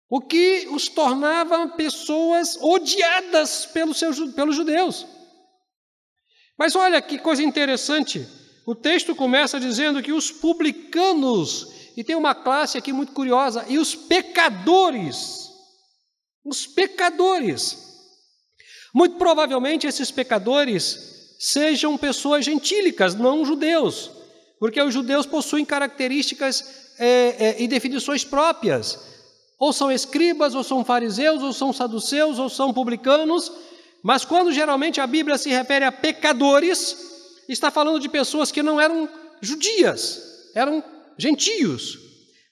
o 0.09 0.19
que 0.19 0.67
os 0.71 0.89
tornava 0.89 1.69
pessoas 1.69 2.57
odiadas 2.61 3.65
pelos, 3.65 3.97
seus, 3.97 4.33
pelos 4.33 4.55
judeus. 4.55 5.07
Mas 6.57 6.75
olha 6.75 7.01
que 7.01 7.17
coisa 7.17 7.43
interessante, 7.43 8.25
o 8.65 8.73
texto 8.73 9.15
começa 9.15 9.59
dizendo 9.59 10.01
que 10.01 10.13
os 10.13 10.31
publicanos, 10.31 11.67
e 11.97 12.03
tem 12.03 12.15
uma 12.15 12.33
classe 12.33 12.77
aqui 12.77 12.93
muito 12.93 13.11
curiosa, 13.11 13.65
e 13.67 13.77
os 13.77 13.95
pecadores, 13.95 15.49
os 16.43 16.65
pecadores. 16.65 17.83
Muito 18.93 19.17
provavelmente 19.17 19.87
esses 19.87 20.11
pecadores 20.11 21.35
sejam 21.39 21.97
pessoas 21.97 22.45
gentílicas, 22.45 23.13
não 23.13 23.43
judeus 23.43 24.11
porque 24.59 24.81
os 24.81 24.93
judeus 24.93 25.25
possuem 25.25 25.65
características 25.65 26.93
é, 26.97 27.07
é, 27.39 27.61
e 27.61 27.67
definições 27.67 28.23
próprias. 28.23 28.99
Ou 29.59 29.71
são 29.71 29.91
escribas, 29.91 30.55
ou 30.55 30.63
são 30.63 30.83
fariseus, 30.83 31.41
ou 31.41 31.53
são 31.53 31.71
saduceus, 31.71 32.39
ou 32.39 32.49
são 32.49 32.73
publicanos, 32.73 33.51
mas 34.05 34.23
quando 34.23 34.51
geralmente 34.51 35.01
a 35.01 35.07
Bíblia 35.07 35.35
se 35.35 35.49
refere 35.49 35.83
a 35.83 35.91
pecadores, 35.91 36.95
está 37.49 37.71
falando 37.71 37.99
de 37.99 38.07
pessoas 38.07 38.51
que 38.51 38.61
não 38.61 38.79
eram 38.79 39.09
judias, 39.41 40.51
eram 40.53 40.83
gentios. 41.17 41.97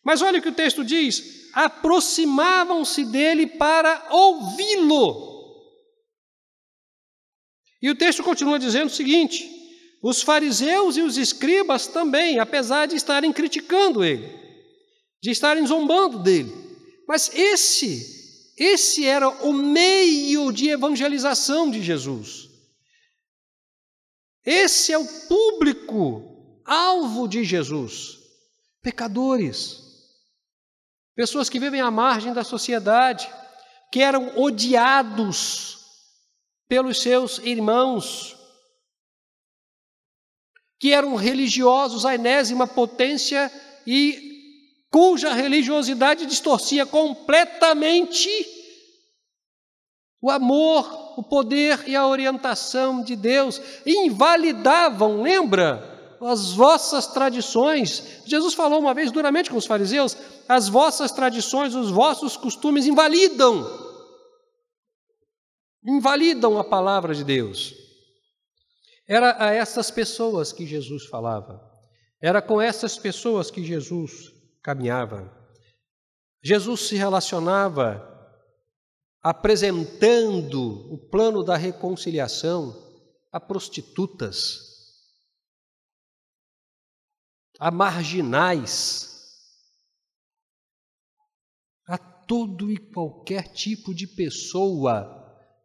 Mas 0.04 0.24
olha 0.24 0.40
o 0.40 0.42
que 0.42 0.50
o 0.50 0.56
texto 0.56 0.84
diz: 0.84 1.52
aproximavam-se 1.54 3.06
dele 3.06 3.46
para 3.46 4.04
ouvi-lo. 4.10 5.32
E 7.80 7.92
o 7.92 7.96
texto 7.96 8.24
continua 8.24 8.58
dizendo 8.58 8.88
o 8.88 8.96
seguinte: 8.96 9.48
os 10.02 10.24
fariseus 10.24 10.98
e 10.98 11.02
os 11.04 11.18
escribas 11.18 11.86
também, 11.86 12.40
apesar 12.40 12.88
de 12.88 12.96
estarem 12.96 13.32
criticando 13.32 14.04
ele, 14.04 14.28
de 15.22 15.30
estarem 15.30 15.68
zombando 15.68 16.18
dele. 16.18 16.52
Mas 17.08 17.32
esse, 17.36 18.23
esse 18.58 19.06
era 19.06 19.30
o 19.30 19.52
meio 19.52 20.52
de 20.52 20.70
evangelização 20.70 21.72
de 21.72 21.82
Jesus. 21.82 22.50
Esse 24.46 24.92
é 24.92 24.98
o 24.98 25.08
público 25.28 26.62
alvo 26.66 27.28
de 27.28 27.44
Jesus. 27.44 28.20
Pecadores, 28.82 29.82
pessoas 31.16 31.50
que 31.50 31.60
vivem 31.60 31.82
à 31.82 31.90
margem 31.90 32.34
da 32.34 32.44
sociedade, 32.44 33.30
que 33.92 34.02
eram 34.02 34.38
odiados 34.40 35.80
pelos 36.68 37.02
seus 37.02 37.38
irmãos, 37.40 38.38
que 40.80 40.92
eram 40.92 41.16
religiosos, 41.16 42.06
a 42.06 42.16
enésima 42.16 42.68
potência 42.68 43.52
e 43.88 44.33
cuja 44.94 45.34
religiosidade 45.34 46.28
distorcia 46.28 46.86
completamente 46.86 48.30
o 50.22 50.30
amor, 50.30 51.16
o 51.18 51.24
poder 51.24 51.84
e 51.88 51.96
a 51.96 52.08
orientação 52.08 53.04
de 53.04 53.16
Deus, 53.16 53.60
invalidavam, 53.88 55.24
lembra? 55.24 55.90
As 56.22 56.54
vossas 56.54 57.08
tradições. 57.08 58.22
Jesus 58.24 58.54
falou 58.54 58.80
uma 58.80 58.94
vez 58.94 59.12
duramente 59.12 59.50
com 59.50 59.58
os 59.58 59.66
fariseus: 59.66 60.16
as 60.48 60.70
vossas 60.70 61.12
tradições, 61.12 61.74
os 61.74 61.90
vossos 61.90 62.38
costumes 62.38 62.86
invalidam, 62.86 63.68
invalidam 65.84 66.60
a 66.60 66.64
palavra 66.64 67.16
de 67.16 67.24
Deus. 67.24 67.74
Era 69.10 69.44
a 69.44 69.52
essas 69.52 69.90
pessoas 69.90 70.54
que 70.54 70.68
Jesus 70.68 71.08
falava, 71.08 71.60
era 72.22 72.44
com 72.44 72.62
essas 72.62 72.96
pessoas 72.98 73.50
que 73.50 73.66
Jesus 73.66 74.33
caminhava. 74.64 75.32
Jesus 76.42 76.88
se 76.88 76.96
relacionava 76.96 78.10
apresentando 79.22 80.92
o 80.92 80.98
plano 81.10 81.44
da 81.44 81.56
reconciliação 81.56 82.82
a 83.32 83.40
prostitutas, 83.40 84.60
a 87.60 87.72
marginais, 87.72 89.10
a 91.88 91.98
todo 91.98 92.72
e 92.72 92.78
qualquer 92.78 93.54
tipo 93.54 93.94
de 93.94 94.08
pessoa 94.08 95.20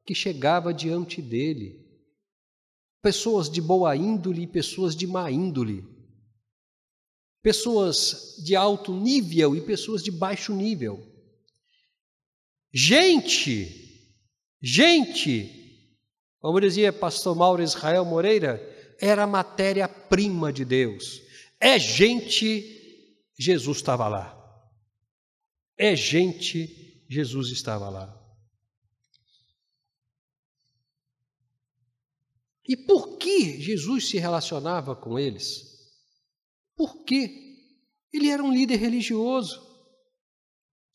que 0.05 0.15
chegava 0.15 0.73
diante 0.73 1.21
dele 1.21 1.89
pessoas 3.03 3.49
de 3.51 3.61
boa 3.61 3.95
índole 3.97 4.43
e 4.43 4.47
pessoas 4.47 4.95
de 4.95 5.07
má 5.07 5.31
índole, 5.31 5.85
pessoas 7.43 8.37
de 8.45 8.55
alto 8.57 8.93
nível 8.93 9.55
e 9.55 9.61
pessoas 9.61 10.03
de 10.03 10.11
baixo 10.11 10.55
nível. 10.55 11.07
Gente, 12.73 14.15
gente, 14.61 15.59
como 16.41 16.61
dizia 16.61 16.93
pastor 16.93 17.35
Mauro 17.35 17.63
Israel 17.63 18.05
Moreira, 18.05 18.61
era 19.01 19.27
matéria-prima 19.27 20.53
de 20.53 20.65
Deus. 20.65 21.23
É 21.61 21.79
gente, 21.79 23.27
Jesus 23.39 23.79
estava 23.79 24.09
lá. 24.09 24.35
É 25.77 25.95
gente, 25.95 27.05
Jesus 27.09 27.51
estava 27.51 27.89
lá. 27.89 28.15
E 32.67 32.77
por 32.77 33.17
que 33.17 33.61
Jesus 33.61 34.11
se 34.11 34.19
relacionava 34.19 34.95
com 34.95 35.19
eles? 35.19 35.68
Por 36.79 37.03
quê? 37.03 37.29
Ele 38.13 38.31
era 38.31 38.41
um 38.41 38.53
líder 38.53 38.77
religioso. 38.77 39.67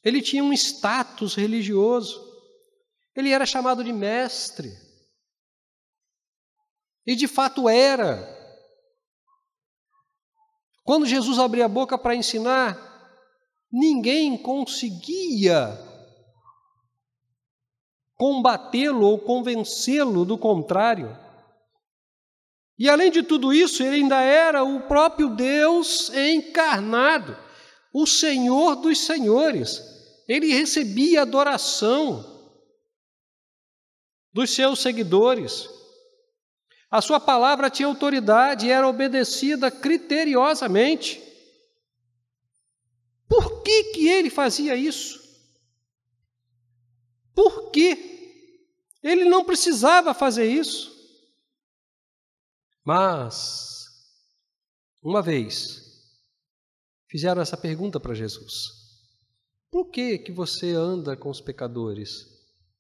Ele 0.02 0.22
tinha 0.22 0.42
um 0.42 0.54
status 0.54 1.36
religioso. 1.36 2.18
Ele 3.14 3.32
era 3.32 3.46
chamado 3.46 3.84
de 3.84 3.92
mestre. 3.92 4.72
E 7.06 7.18
de 7.18 7.28
fato 7.28 7.68
era. 7.68 8.18
Quando 10.86 11.06
Jesus 11.06 11.38
abria 11.38 11.66
a 11.66 11.70
boca 11.70 11.98
para 11.98 12.16
ensinar, 12.16 12.78
ninguém 13.70 14.42
conseguia 14.42 15.78
combatê-lo 18.16 19.06
ou 19.06 19.20
convencê-lo 19.20 20.24
do 20.24 20.38
contrário. 20.38 21.10
E 22.78 22.90
além 22.90 23.12
de 23.12 23.22
tudo 23.22 23.54
isso, 23.54 23.84
ele 23.84 23.98
ainda 23.98 24.20
era 24.20 24.64
o 24.64 24.82
próprio 24.82 25.30
Deus 25.30 26.10
encarnado, 26.10 27.38
o 27.94 28.08
Senhor 28.08 28.76
dos 28.76 29.00
Senhores. 29.00 29.82
Ele 30.28 30.54
recebia 30.54 31.22
adoração 31.22 32.34
dos 34.34 34.50
seus 34.50 34.80
seguidores. 34.80 35.70
A 36.90 37.02
sua 37.02 37.20
palavra 37.20 37.70
tinha 37.70 37.88
autoridade 37.88 38.68
e 38.68 38.72
era 38.72 38.88
obedecida 38.88 39.70
criteriosamente. 39.70 41.22
Por 43.28 43.62
que, 43.64 43.86
que 43.86 44.08
ele 44.08 44.30
fazia 44.30 44.76
isso? 44.76 45.22
Por 47.34 47.72
que? 47.72 48.12
Ele 49.02 49.26
não 49.26 49.44
precisava 49.44 50.14
fazer 50.14 50.46
isso. 50.46 50.94
Mas, 52.86 53.86
uma 55.02 55.22
vez, 55.22 55.82
fizeram 57.10 57.42
essa 57.42 57.56
pergunta 57.56 58.00
para 58.00 58.14
Jesus: 58.14 58.68
Por 59.72 59.90
que 59.90 60.18
que 60.18 60.32
você 60.32 60.74
anda 60.74 61.16
com 61.16 61.30
os 61.30 61.40
pecadores? 61.40 62.28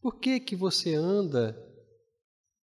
Por 0.01 0.19
que 0.19 0.41
que 0.41 0.55
você 0.55 0.93
anda 0.93 1.57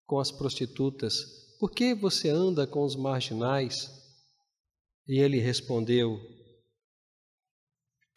com 0.06 0.20
as 0.20 0.32
prostitutas? 0.32 1.56
Por 1.58 1.72
que 1.72 1.94
você 1.94 2.30
anda 2.30 2.68
com 2.68 2.84
os 2.84 2.98
marginais? 2.98 3.90
E 5.08 5.20
ele 5.20 5.40
respondeu: 5.40 6.20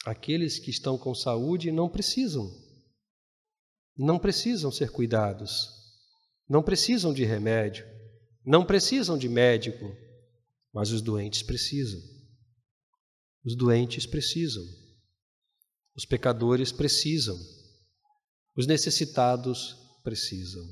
Aqueles 0.05 0.59
que 0.59 0.71
estão 0.71 0.99
com 0.99 1.15
saúde 1.15 1.71
não 1.71 1.89
precisam, 1.89 2.51
não 3.97 4.19
precisam 4.19 4.73
ser 4.73 4.91
cuidados, 4.91 5.69
não 6.49 6.61
precisam 6.61 7.15
de 7.15 7.25
remédio. 7.25 8.02
Não 8.45 8.65
precisam 8.65 9.17
de 9.17 9.29
médico, 9.29 9.97
mas 10.73 10.91
os 10.91 11.01
doentes 11.01 11.43
precisam. 11.43 12.01
Os 13.45 13.57
doentes 13.57 14.07
precisam. 14.07 14.65
Os 15.95 16.05
pecadores 16.05 16.73
precisam. 16.73 17.39
Os 18.57 18.67
necessitados 18.67 19.77
precisam. 20.03 20.65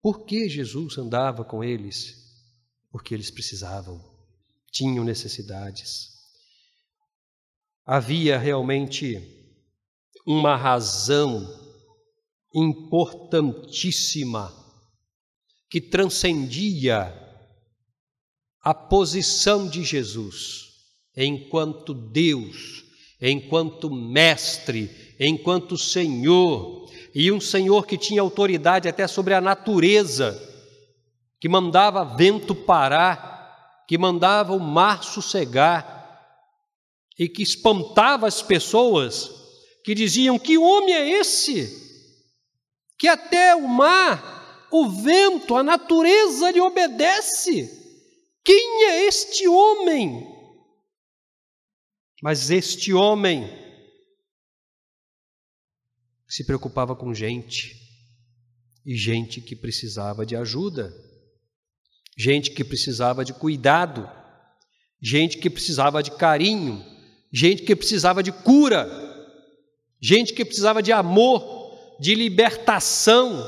Por 0.00 0.24
que 0.24 0.48
Jesus 0.48 0.96
andava 0.96 1.44
com 1.44 1.62
eles? 1.62 2.16
Porque 2.90 3.14
eles 3.14 3.30
precisavam, 3.30 4.00
tinham 4.70 5.04
necessidades. 5.04 6.08
Havia 7.84 8.38
realmente 8.38 9.18
uma 10.26 10.56
razão 10.56 11.46
importantíssima 12.54 14.67
que 15.70 15.80
transcendia 15.80 17.14
a 18.62 18.74
posição 18.74 19.68
de 19.68 19.84
Jesus 19.84 20.68
enquanto 21.16 21.92
Deus, 21.92 22.84
enquanto 23.20 23.90
Mestre, 23.90 25.14
enquanto 25.18 25.76
Senhor, 25.76 26.88
e 27.14 27.32
um 27.32 27.40
Senhor 27.40 27.86
que 27.86 27.98
tinha 27.98 28.20
autoridade 28.20 28.88
até 28.88 29.06
sobre 29.06 29.34
a 29.34 29.40
natureza, 29.40 30.40
que 31.40 31.48
mandava 31.48 32.04
vento 32.04 32.54
parar, 32.54 33.84
que 33.88 33.98
mandava 33.98 34.54
o 34.54 34.60
mar 34.60 35.02
sossegar, 35.02 35.98
e 37.18 37.28
que 37.28 37.42
espantava 37.42 38.28
as 38.28 38.40
pessoas 38.40 39.30
que 39.84 39.94
diziam: 39.94 40.38
Que 40.38 40.56
homem 40.56 40.94
é 40.94 41.18
esse? 41.18 41.86
Que 42.96 43.08
até 43.08 43.56
o 43.56 43.66
mar 43.66 44.37
o 44.70 44.88
vento, 44.88 45.56
a 45.56 45.62
natureza 45.62 46.50
lhe 46.50 46.60
obedece. 46.60 47.76
Quem 48.44 48.84
é 48.84 49.06
este 49.06 49.46
homem? 49.46 50.26
Mas 52.22 52.50
este 52.50 52.92
homem 52.92 53.48
se 56.28 56.44
preocupava 56.44 56.94
com 56.94 57.14
gente, 57.14 57.76
e 58.84 58.96
gente 58.96 59.40
que 59.40 59.54
precisava 59.54 60.24
de 60.24 60.34
ajuda, 60.34 60.90
gente 62.16 62.50
que 62.50 62.64
precisava 62.64 63.24
de 63.24 63.34
cuidado, 63.34 64.10
gente 65.00 65.36
que 65.38 65.50
precisava 65.50 66.02
de 66.02 66.10
carinho, 66.10 66.84
gente 67.32 67.62
que 67.62 67.76
precisava 67.76 68.22
de 68.22 68.32
cura, 68.32 68.88
gente 70.00 70.32
que 70.32 70.44
precisava 70.44 70.82
de 70.82 70.90
amor, 70.90 71.98
de 72.00 72.14
libertação, 72.14 73.44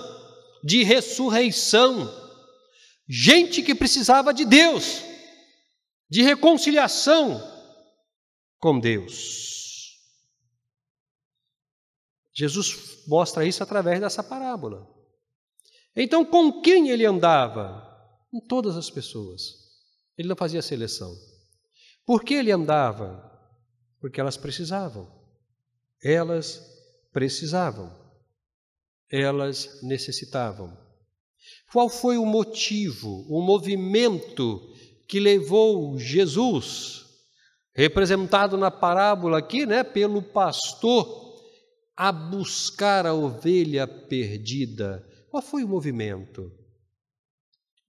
de 0.62 0.83
ressurreição, 0.83 2.09
gente 3.09 3.62
que 3.62 3.75
precisava 3.75 4.33
de 4.33 4.44
Deus, 4.44 5.03
de 6.09 6.23
reconciliação 6.23 7.40
com 8.59 8.79
Deus. 8.79 9.99
Jesus 12.33 13.07
mostra 13.07 13.44
isso 13.44 13.62
através 13.62 14.01
dessa 14.01 14.23
parábola. 14.23 14.88
Então, 15.94 16.25
com 16.25 16.62
quem 16.62 16.90
ele 16.90 17.05
andava? 17.05 17.87
Com 18.31 18.40
todas 18.40 18.77
as 18.77 18.88
pessoas. 18.88 19.59
Ele 20.16 20.29
não 20.29 20.37
fazia 20.37 20.62
seleção. 20.62 21.14
Por 22.07 22.23
que 22.23 22.35
ele 22.35 22.53
andava? 22.53 23.29
Porque 24.01 24.20
elas 24.20 24.37
precisavam. 24.37 25.11
Elas 26.03 26.62
precisavam 27.12 27.99
elas 29.11 29.83
necessitavam. 29.83 30.77
Qual 31.73 31.88
foi 31.88 32.16
o 32.16 32.27
motivo, 32.27 33.27
o 33.29 33.40
movimento 33.40 34.61
que 35.09 35.18
levou 35.18 35.99
Jesus, 35.99 37.05
representado 37.75 38.57
na 38.57 38.70
parábola 38.70 39.38
aqui, 39.38 39.66
né, 39.66 39.83
pelo 39.83 40.23
pastor, 40.23 41.20
a 41.96 42.12
buscar 42.12 43.07
a 43.07 43.14
ovelha 43.14 43.87
perdida? 43.87 45.07
Qual 45.31 45.42
foi 45.42 45.64
o 45.64 45.68
movimento? 45.68 46.53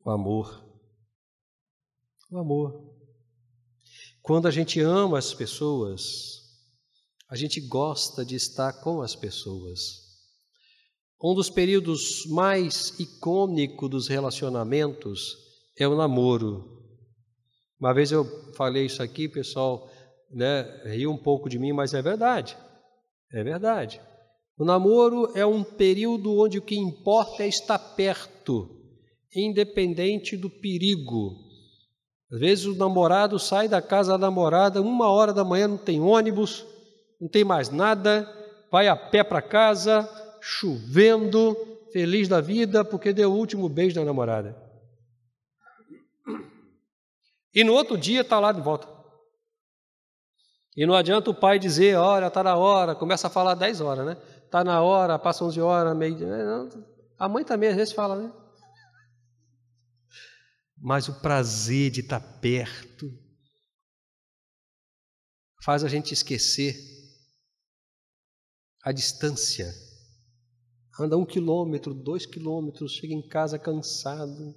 O 0.04 0.10
amor. 0.10 0.64
O 2.32 2.38
amor. 2.38 2.92
Quando 4.22 4.48
a 4.48 4.52
gente 4.52 4.80
ama 4.80 5.18
as 5.18 5.34
pessoas, 5.34 6.42
a 7.28 7.36
gente 7.36 7.60
gosta 7.60 8.24
de 8.24 8.36
estar 8.36 8.74
com 8.74 9.02
as 9.02 9.16
pessoas. 9.16 10.11
Um 11.24 11.36
dos 11.36 11.52
períodos 11.52 12.26
mais 12.26 13.00
icônicos 13.00 13.88
dos 13.88 14.08
relacionamentos 14.08 15.38
é 15.78 15.88
o 15.88 15.96
namoro. 15.96 16.82
Uma 17.80 17.94
vez 17.94 18.12
eu 18.12 18.26
falei 18.56 18.88
isso 18.88 19.04
aqui, 19.04 19.28
pessoal, 19.28 19.88
né, 20.32 20.64
riu 20.86 21.12
um 21.12 21.18
pouco 21.18 21.48
de 21.48 21.60
mim, 21.60 21.74
mas 21.74 21.94
é 21.94 22.02
verdade. 22.02 22.58
É 23.32 23.44
verdade. 23.44 24.02
O 24.58 24.66
namoro 24.66 25.32
é 25.36 25.46
um 25.46 25.64
período 25.64 26.40
onde 26.40 26.58
o 26.58 26.62
que 26.62 26.76
importa 26.76 27.44
é 27.44 27.48
estar 27.48 27.78
perto, 27.78 28.70
independente 29.36 30.36
do 30.36 30.50
perigo. 30.50 31.36
Às 32.32 32.40
vezes 32.40 32.66
o 32.66 32.76
namorado 32.76 33.38
sai 33.38 33.68
da 33.68 33.82
casa 33.82 34.14
da 34.14 34.18
namorada, 34.18 34.82
uma 34.82 35.10
hora 35.10 35.34
da 35.34 35.44
manhã 35.44 35.68
não 35.68 35.78
tem 35.78 36.02
ônibus, 36.02 36.66
não 37.20 37.28
tem 37.28 37.44
mais 37.44 37.70
nada, 37.70 38.28
vai 38.72 38.88
a 38.88 38.96
pé 38.96 39.24
para 39.24 39.42
casa, 39.42 40.10
chovendo, 40.42 41.56
feliz 41.94 42.28
da 42.28 42.42
vida, 42.42 42.84
porque 42.84 43.14
deu 43.14 43.32
o 43.32 43.38
último 43.38 43.70
beijo 43.70 43.96
da 43.96 44.04
namorada. 44.04 44.56
E 47.54 47.64
no 47.64 47.74
outro 47.74 47.98
dia 47.98 48.22
está 48.22 48.40
lá 48.40 48.52
de 48.52 48.62
volta. 48.62 48.88
E 50.76 50.86
não 50.86 50.96
adianta 50.96 51.30
o 51.30 51.36
pai 51.36 51.60
dizer, 51.60 51.96
olha, 51.98 52.28
está 52.28 52.42
na 52.42 52.56
hora, 52.56 52.96
começa 52.96 53.28
a 53.28 53.30
falar 53.30 53.56
10 53.56 53.82
horas, 53.82 54.06
né? 54.06 54.18
Está 54.46 54.64
na 54.64 54.82
hora, 54.82 55.20
passa 55.20 55.44
11 55.44 55.60
horas, 55.62 55.96
meio 55.96 56.16
dia. 56.16 56.28
A 57.20 57.28
mãe 57.28 57.44
também 57.44 57.70
às 57.70 57.76
vezes 57.76 57.94
fala, 57.94 58.16
né? 58.16 58.34
Mas 60.78 61.08
o 61.08 61.22
prazer 61.22 61.92
de 61.92 62.00
estar 62.00 62.20
perto 62.40 63.12
faz 65.64 65.84
a 65.84 65.90
gente 65.90 66.14
esquecer 66.14 66.76
a 68.84 68.92
distância. 68.92 69.72
Anda 71.02 71.18
um 71.18 71.26
quilômetro, 71.26 71.94
dois 71.94 72.26
quilômetros, 72.26 72.94
chega 72.94 73.14
em 73.14 73.28
casa 73.28 73.58
cansado, 73.58 74.56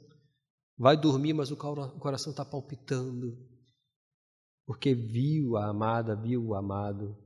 vai 0.76 0.96
dormir, 0.96 1.32
mas 1.32 1.50
o 1.50 1.56
coração 1.56 2.30
está 2.32 2.44
palpitando, 2.44 3.38
porque 4.66 4.94
viu 4.94 5.56
a 5.56 5.68
amada, 5.68 6.14
viu 6.14 6.44
o 6.44 6.54
amado, 6.54 7.16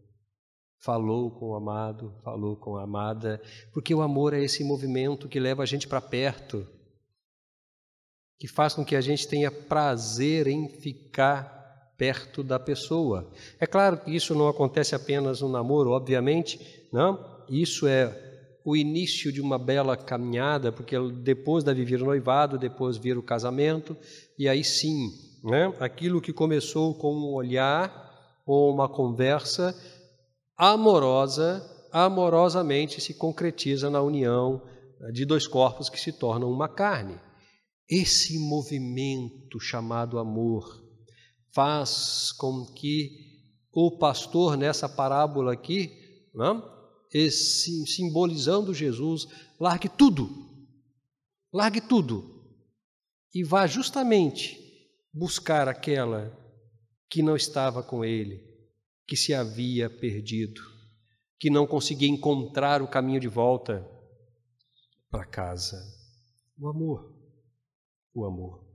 falou 0.81 1.31
com 1.33 1.47
o 1.47 1.55
amado, 1.57 2.15
falou 2.23 2.57
com 2.57 2.77
a 2.77 2.85
amada, 2.85 3.43
porque 3.73 3.93
o 3.93 4.03
amor 4.03 4.35
é 4.35 4.43
esse 4.43 4.63
movimento 4.63 5.29
que 5.29 5.41
leva 5.41 5.63
a 5.65 5.67
gente 5.67 5.89
para 5.89 6.01
perto, 6.01 6.65
que 8.39 8.47
faz 8.47 8.75
com 8.75 8.85
que 8.85 8.95
a 8.95 9.01
gente 9.01 9.27
tenha 9.27 9.51
prazer 9.51 10.47
em 10.47 10.69
ficar 10.69 11.59
perto 11.97 12.45
da 12.45 12.61
pessoa. 12.61 13.29
É 13.59 13.67
claro 13.67 13.99
que 13.99 14.15
isso 14.15 14.33
não 14.33 14.47
acontece 14.47 14.95
apenas 14.95 15.41
no 15.41 15.49
namoro, 15.49 15.91
obviamente, 15.91 16.89
não? 16.93 17.45
Isso 17.49 17.89
é 17.89 18.28
o 18.69 18.77
início 18.77 19.33
de 19.33 19.41
uma 19.41 19.59
bela 19.59 19.97
caminhada, 19.97 20.71
porque 20.71 20.95
depois 21.23 21.65
deve 21.65 21.87
vir 21.87 22.03
o 22.03 22.05
noivado, 22.05 22.59
depois 22.59 22.99
vir 22.99 23.17
o 23.17 23.23
casamento, 23.23 23.97
e 24.39 24.47
aí 24.47 24.63
sim, 24.63 25.09
né? 25.43 25.75
aquilo 25.81 26.21
que 26.21 26.35
começou 26.35 26.95
com 26.95 27.15
um 27.15 27.33
olhar 27.33 27.91
ou 28.45 28.71
uma 28.71 28.87
conversa 28.87 29.75
amorosa, 30.55 31.67
amorosamente 31.91 33.01
se 33.01 33.15
concretiza 33.15 33.89
na 33.89 34.03
união 34.03 34.61
de 35.15 35.25
dois 35.25 35.47
corpos 35.47 35.89
que 35.89 35.99
se 35.99 36.13
tornam 36.13 36.53
uma 36.53 36.69
carne. 36.69 37.19
Esse 37.89 38.39
movimento 38.39 39.59
chamado 39.59 40.19
amor 40.19 40.85
faz 41.55 42.33
com 42.33 42.67
que 42.67 43.13
o 43.73 43.97
pastor, 43.97 44.59
nessa 44.59 44.91
parábola 44.91 45.55
aqui, 45.55 45.91
não? 46.35 46.78
Esse, 47.13 47.87
simbolizando 47.87 48.75
Jesus, 48.75 49.27
largue 49.59 49.89
tudo, 49.89 50.29
largue 51.53 51.81
tudo 51.81 52.39
e 53.35 53.43
vá 53.43 53.67
justamente 53.67 54.59
buscar 55.13 55.69
aquela 55.69 56.37
que 57.09 57.23
não 57.23 57.37
estava 57.37 57.83
com 57.83 58.05
ele, 58.05 58.43
que 59.07 59.17
se 59.17 59.33
havia 59.33 59.89
perdido, 59.89 60.61
que 61.39 61.51
não 61.51 61.67
conseguia 61.67 62.09
encontrar 62.09 62.83
o 62.83 62.89
caminho 62.89 63.21
de 63.21 63.29
volta 63.29 63.87
para 65.11 65.25
casa. 65.25 65.83
O 66.59 66.69
amor, 66.69 67.15
o 68.13 68.25
amor. 68.25 68.69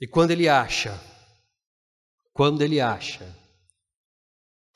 E 0.00 0.06
quando 0.06 0.30
ele 0.30 0.48
acha, 0.48 1.00
quando 2.32 2.62
ele 2.62 2.80
acha, 2.80 3.24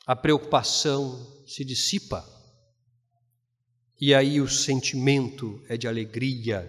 a 0.05 0.15
preocupação 0.15 1.40
se 1.53 1.65
dissipa, 1.65 2.25
e 3.99 4.15
aí 4.15 4.41
o 4.41 4.47
sentimento 4.47 5.61
é 5.69 5.77
de 5.77 5.87
alegria, 5.87 6.67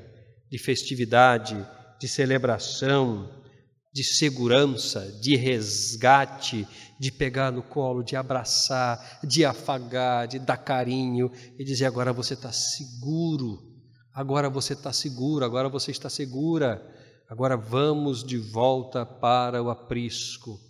de 0.51 0.59
festividade, 0.59 1.57
de 1.99 2.07
celebração, 2.07 3.43
de 3.91 4.05
segurança, 4.05 5.01
de 5.21 5.35
resgate, 5.37 6.67
de 7.01 7.11
pegar 7.11 7.51
no 7.51 7.63
colo, 7.63 8.03
de 8.03 8.17
abraçar, 8.17 9.21
de 9.25 9.45
afagar, 9.45 10.29
de 10.29 10.39
dar 10.39 10.59
carinho 10.59 11.31
e 11.59 11.65
dizer: 11.65 11.87
agora 11.87 12.13
você 12.13 12.35
está 12.35 12.53
seguro, 12.53 13.63
agora 14.13 14.51
você 14.51 14.75
está 14.75 14.93
seguro, 14.93 15.45
agora 15.45 15.69
você 15.69 15.91
está 15.91 16.11
segura. 16.11 16.87
Agora 17.29 17.57
vamos 17.57 18.23
de 18.23 18.37
volta 18.37 19.07
para 19.07 19.63
o 19.63 19.71
aprisco 19.71 20.61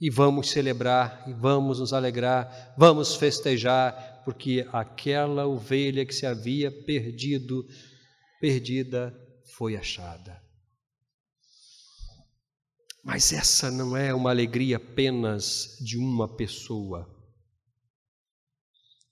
e 0.00 0.10
vamos 0.10 0.50
celebrar 0.50 1.24
e 1.26 1.32
vamos 1.32 1.80
nos 1.80 1.92
alegrar, 1.92 2.74
vamos 2.78 3.16
festejar, 3.16 4.22
porque 4.24 4.66
aquela 4.72 5.46
ovelha 5.46 6.06
que 6.06 6.14
se 6.14 6.24
havia 6.24 6.70
perdido, 6.70 7.66
perdida, 8.40 9.12
foi 9.56 9.76
achada. 9.76 10.40
Mas 13.02 13.32
essa 13.32 13.70
não 13.70 13.96
é 13.96 14.14
uma 14.14 14.30
alegria 14.30 14.76
apenas 14.76 15.78
de 15.80 15.96
uma 15.96 16.28
pessoa. 16.28 17.08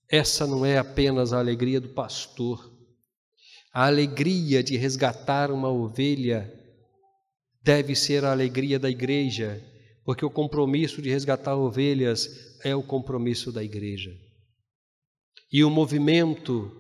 Essa 0.09 0.47
não 0.47 0.65
é 0.65 0.79
apenas 0.79 1.33
a 1.33 1.39
alegria 1.39 1.81
do 1.81 1.89
pastor. 1.89 2.73
A 3.73 3.87
alegria 3.87 4.63
de 4.63 4.77
resgatar 4.77 5.51
uma 5.51 5.69
ovelha 5.69 6.53
deve 7.63 7.97
ser 7.97 8.25
a 8.25 8.31
alegria 8.31 8.79
da 8.79 8.89
igreja, 8.89 9.61
porque 10.07 10.25
o 10.25 10.31
compromisso 10.31 11.03
de 11.03 11.11
resgatar 11.11 11.57
ovelhas 11.57 12.57
é 12.63 12.77
o 12.77 12.83
compromisso 12.83 13.51
da 13.51 13.63
igreja. 13.63 14.17
E 15.53 15.65
o 15.65 15.69
movimento 15.71 16.71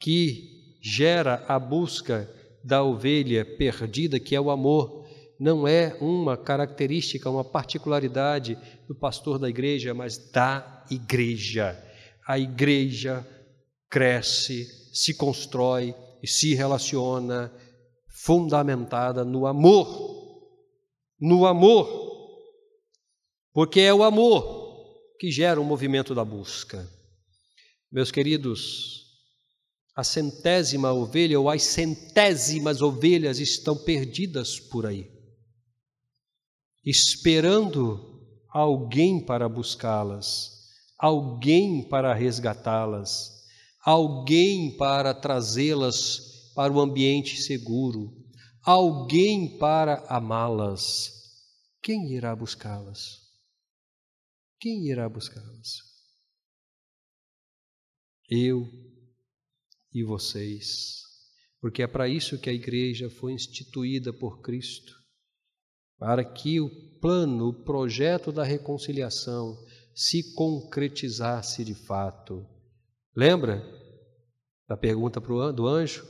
que 0.00 0.78
gera 0.80 1.44
a 1.48 1.58
busca 1.58 2.32
da 2.62 2.84
ovelha 2.84 3.44
perdida, 3.44 4.20
que 4.20 4.36
é 4.36 4.40
o 4.40 4.52
amor, 4.52 5.04
não 5.38 5.66
é 5.66 5.96
uma 6.00 6.36
característica, 6.36 7.28
uma 7.28 7.42
particularidade 7.42 8.56
do 8.86 8.94
pastor 8.94 9.36
da 9.36 9.48
igreja, 9.48 9.92
mas 9.92 10.16
da 10.30 10.86
igreja. 10.88 11.76
A 12.24 12.38
igreja 12.38 13.26
cresce, 13.88 14.66
se 14.94 15.12
constrói 15.14 15.92
e 16.22 16.28
se 16.28 16.54
relaciona 16.54 17.52
fundamentada 18.08 19.24
no 19.24 19.44
amor 19.44 20.20
no 21.20 21.44
amor, 21.44 21.99
porque 23.60 23.80
é 23.80 23.92
o 23.92 24.02
amor 24.02 24.88
que 25.18 25.30
gera 25.30 25.60
o 25.60 25.64
movimento 25.64 26.14
da 26.14 26.24
busca. 26.24 26.90
Meus 27.92 28.10
queridos, 28.10 29.04
a 29.94 30.02
centésima 30.02 30.94
ovelha 30.94 31.38
ou 31.38 31.50
as 31.50 31.64
centésimas 31.64 32.80
ovelhas 32.80 33.38
estão 33.38 33.76
perdidas 33.76 34.58
por 34.58 34.86
aí, 34.86 35.06
esperando 36.86 38.00
alguém 38.48 39.22
para 39.22 39.46
buscá-las, 39.46 40.52
alguém 40.98 41.86
para 41.86 42.14
resgatá-las, 42.14 43.30
alguém 43.84 44.74
para 44.78 45.12
trazê-las 45.12 46.52
para 46.54 46.72
o 46.72 46.80
ambiente 46.80 47.36
seguro, 47.36 48.10
alguém 48.62 49.58
para 49.58 50.02
amá-las, 50.08 51.12
quem 51.82 52.10
irá 52.14 52.34
buscá-las? 52.34 53.19
Quem 54.60 54.86
irá 54.88 55.08
buscá-las? 55.08 55.78
Eu 58.28 58.68
e 59.90 60.04
vocês, 60.04 61.00
porque 61.58 61.82
é 61.82 61.86
para 61.86 62.06
isso 62.06 62.38
que 62.38 62.50
a 62.50 62.52
igreja 62.52 63.08
foi 63.08 63.32
instituída 63.32 64.12
por 64.12 64.42
Cristo, 64.42 64.92
para 65.98 66.22
que 66.22 66.60
o 66.60 66.68
plano, 67.00 67.48
o 67.48 67.64
projeto 67.64 68.30
da 68.30 68.44
reconciliação 68.44 69.56
se 69.94 70.34
concretizasse 70.34 71.64
de 71.64 71.74
fato. 71.74 72.46
Lembra 73.16 73.62
da 74.68 74.76
pergunta 74.76 75.20
do 75.52 75.66
anjo? 75.66 76.06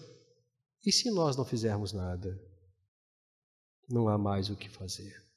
E 0.85 0.91
se 0.91 1.09
nós 1.13 1.37
não 1.37 1.45
fizermos 1.45 1.93
nada? 1.93 2.37
Não 3.89 4.09
há 4.09 4.19
mais 4.19 4.51
o 4.51 4.57
que 4.57 4.69
fazer. 4.69 5.30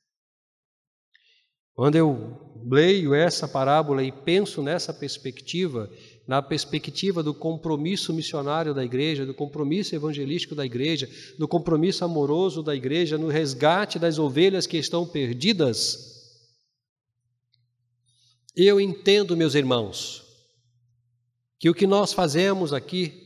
Quando 1.75 1.95
eu 1.95 2.53
leio 2.69 3.13
essa 3.13 3.47
parábola 3.47 4.03
e 4.03 4.12
penso 4.12 4.62
nessa 4.62 4.93
perspectiva, 4.93 5.89
na 6.27 6.41
perspectiva 6.41 7.23
do 7.23 7.33
compromisso 7.33 8.13
missionário 8.13 8.73
da 8.73 8.86
igreja, 8.86 9.25
do 9.25 9.33
compromisso 9.33 9.95
evangelístico 9.95 10.55
da 10.55 10.65
igreja, 10.65 11.09
do 11.38 11.47
compromisso 11.47 12.05
amoroso 12.05 12.62
da 12.62 12.75
igreja, 12.75 13.17
no 13.17 13.27
resgate 13.27 13.97
das 13.97 14.19
ovelhas 14.19 14.67
que 14.67 14.77
estão 14.77 15.05
perdidas, 15.05 16.13
eu 18.55 18.79
entendo, 18.79 19.36
meus 19.36 19.55
irmãos, 19.55 20.23
que 21.59 21.69
o 21.69 21.73
que 21.73 21.88
nós 21.88 22.13
fazemos 22.13 22.71
aqui 22.71 23.22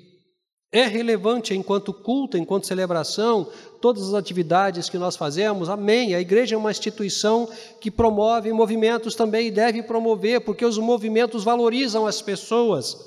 é 0.71 0.86
relevante 0.86 1.56
enquanto 1.56 1.93
culto, 1.93 2.38
enquanto 2.38 2.67
celebração, 2.67 3.47
todas 3.82 4.10
as 4.10 4.13
atividades 4.13 4.89
que 4.89 4.97
nós 4.97 5.15
fazemos, 5.15 5.69
amém. 5.69 6.13
A 6.13 6.19
igreja 6.19 6.56
é 6.56 6.58
uma 6.58 6.71
instituição 6.71 7.47
que 7.80 7.89
promove 7.89 8.51
movimentos 8.51 9.15
também 9.15 9.47
e 9.47 9.51
deve 9.51 9.82
promover, 9.82 10.41
porque 10.41 10.65
os 10.65 10.77
movimentos 10.77 11.43
valorizam 11.43 12.06
as 12.06 12.21
pessoas, 12.21 12.97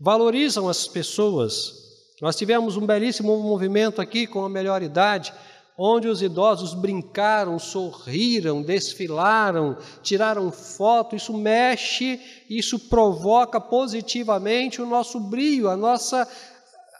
valorizam 0.00 0.68
as 0.68 0.88
pessoas. 0.88 1.86
Nós 2.20 2.34
tivemos 2.34 2.76
um 2.76 2.86
belíssimo 2.86 3.38
movimento 3.38 4.00
aqui 4.00 4.26
com 4.26 4.44
a 4.44 4.48
melhor 4.48 4.82
idade, 4.82 5.32
onde 5.78 6.08
os 6.08 6.22
idosos 6.22 6.72
brincaram, 6.74 7.58
sorriram, 7.58 8.62
desfilaram, 8.62 9.76
tiraram 10.02 10.50
foto, 10.50 11.14
isso 11.14 11.36
mexe, 11.36 12.18
isso 12.48 12.78
provoca 12.78 13.60
positivamente 13.60 14.80
o 14.80 14.86
nosso 14.86 15.20
brilho, 15.20 15.68
a 15.68 15.76
nossa 15.76 16.26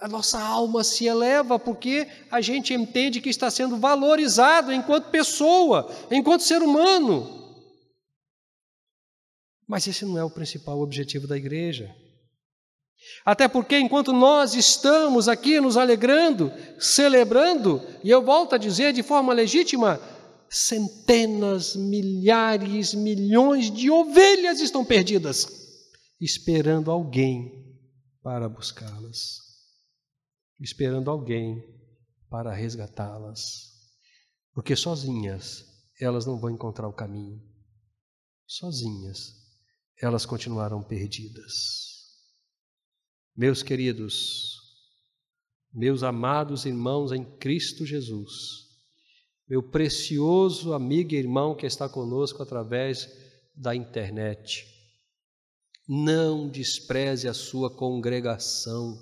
a 0.00 0.08
nossa 0.08 0.40
alma 0.40 0.84
se 0.84 1.06
eleva 1.06 1.58
porque 1.58 2.06
a 2.30 2.40
gente 2.40 2.74
entende 2.74 3.20
que 3.20 3.30
está 3.30 3.50
sendo 3.50 3.76
valorizado 3.76 4.72
enquanto 4.72 5.10
pessoa, 5.10 5.90
enquanto 6.10 6.42
ser 6.42 6.62
humano. 6.62 7.44
Mas 9.66 9.86
esse 9.86 10.04
não 10.04 10.16
é 10.16 10.24
o 10.24 10.30
principal 10.30 10.80
objetivo 10.80 11.26
da 11.26 11.36
igreja. 11.36 11.94
Até 13.24 13.46
porque, 13.48 13.78
enquanto 13.78 14.12
nós 14.12 14.54
estamos 14.54 15.28
aqui 15.28 15.60
nos 15.60 15.76
alegrando, 15.76 16.52
celebrando, 16.78 17.82
e 18.02 18.10
eu 18.10 18.22
volto 18.22 18.54
a 18.54 18.58
dizer 18.58 18.92
de 18.92 19.02
forma 19.02 19.32
legítima, 19.32 20.00
centenas, 20.48 21.74
milhares, 21.74 22.94
milhões 22.94 23.70
de 23.70 23.90
ovelhas 23.90 24.60
estão 24.60 24.84
perdidas, 24.84 25.46
esperando 26.20 26.90
alguém 26.90 27.52
para 28.22 28.48
buscá-las, 28.48 29.45
esperando 30.60 31.10
alguém 31.10 31.62
para 32.28 32.52
resgatá-las, 32.52 33.40
porque 34.52 34.74
sozinhas 34.74 35.64
elas 36.00 36.26
não 36.26 36.38
vão 36.38 36.50
encontrar 36.50 36.88
o 36.88 36.92
caminho, 36.92 37.42
sozinhas 38.46 39.34
elas 40.00 40.26
continuarão 40.26 40.82
perdidas. 40.82 41.52
Meus 43.34 43.62
queridos, 43.62 44.56
meus 45.72 46.02
amados 46.02 46.64
irmãos 46.64 47.12
em 47.12 47.24
Cristo 47.38 47.84
Jesus, 47.84 48.32
meu 49.48 49.62
precioso 49.62 50.72
amigo 50.72 51.14
e 51.14 51.18
irmão 51.18 51.54
que 51.54 51.66
está 51.66 51.88
conosco 51.88 52.42
através 52.42 53.08
da 53.54 53.74
internet, 53.74 54.66
não 55.88 56.48
despreze 56.48 57.28
a 57.28 57.34
sua 57.34 57.70
congregação, 57.70 58.98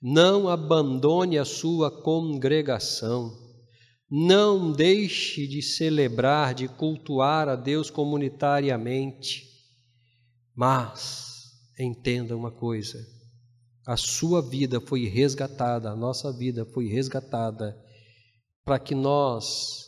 não 0.00 0.48
abandone 0.48 1.38
a 1.38 1.44
sua 1.44 1.90
congregação, 1.90 3.36
não 4.10 4.72
deixe 4.72 5.46
de 5.46 5.60
celebrar, 5.60 6.54
de 6.54 6.66
cultuar 6.66 7.48
a 7.48 7.54
Deus 7.54 7.90
comunitariamente, 7.90 9.46
mas 10.54 11.44
entenda 11.78 12.36
uma 12.36 12.50
coisa: 12.50 12.98
a 13.86 13.96
sua 13.96 14.40
vida 14.40 14.80
foi 14.80 15.06
resgatada, 15.06 15.90
a 15.90 15.96
nossa 15.96 16.32
vida 16.32 16.64
foi 16.64 16.88
resgatada, 16.88 17.76
para 18.64 18.78
que 18.78 18.94
nós 18.94 19.86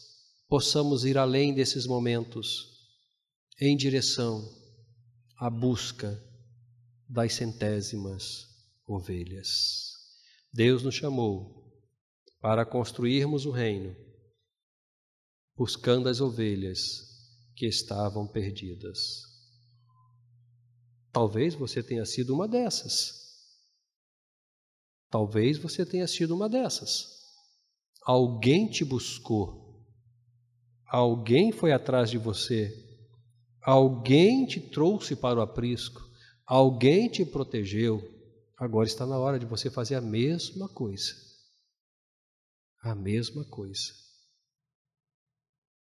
possamos 0.48 1.04
ir 1.04 1.16
além 1.16 1.54
desses 1.54 1.86
momentos, 1.86 2.68
em 3.60 3.76
direção 3.76 4.46
à 5.38 5.48
busca 5.48 6.22
das 7.08 7.32
centésimas 7.34 8.46
ovelhas. 8.86 9.91
Deus 10.52 10.82
nos 10.82 10.94
chamou 10.94 11.62
para 12.40 12.66
construirmos 12.66 13.46
o 13.46 13.50
reino, 13.50 13.96
buscando 15.56 16.08
as 16.08 16.20
ovelhas 16.20 16.80
que 17.56 17.66
estavam 17.66 18.26
perdidas. 18.26 19.22
Talvez 21.10 21.54
você 21.54 21.82
tenha 21.82 22.04
sido 22.04 22.34
uma 22.34 22.46
dessas. 22.46 23.22
Talvez 25.08 25.56
você 25.56 25.86
tenha 25.86 26.06
sido 26.06 26.34
uma 26.34 26.48
dessas. 26.48 27.06
Alguém 28.04 28.68
te 28.68 28.84
buscou. 28.84 29.86
Alguém 30.86 31.52
foi 31.52 31.72
atrás 31.72 32.10
de 32.10 32.18
você. 32.18 32.74
Alguém 33.62 34.44
te 34.44 34.60
trouxe 34.60 35.14
para 35.14 35.38
o 35.38 35.42
aprisco. 35.42 36.02
Alguém 36.44 37.08
te 37.08 37.24
protegeu. 37.24 38.11
Agora 38.62 38.86
está 38.86 39.04
na 39.04 39.18
hora 39.18 39.40
de 39.40 39.44
você 39.44 39.68
fazer 39.68 39.96
a 39.96 40.00
mesma 40.00 40.68
coisa. 40.68 41.12
A 42.80 42.94
mesma 42.94 43.44
coisa. 43.44 43.92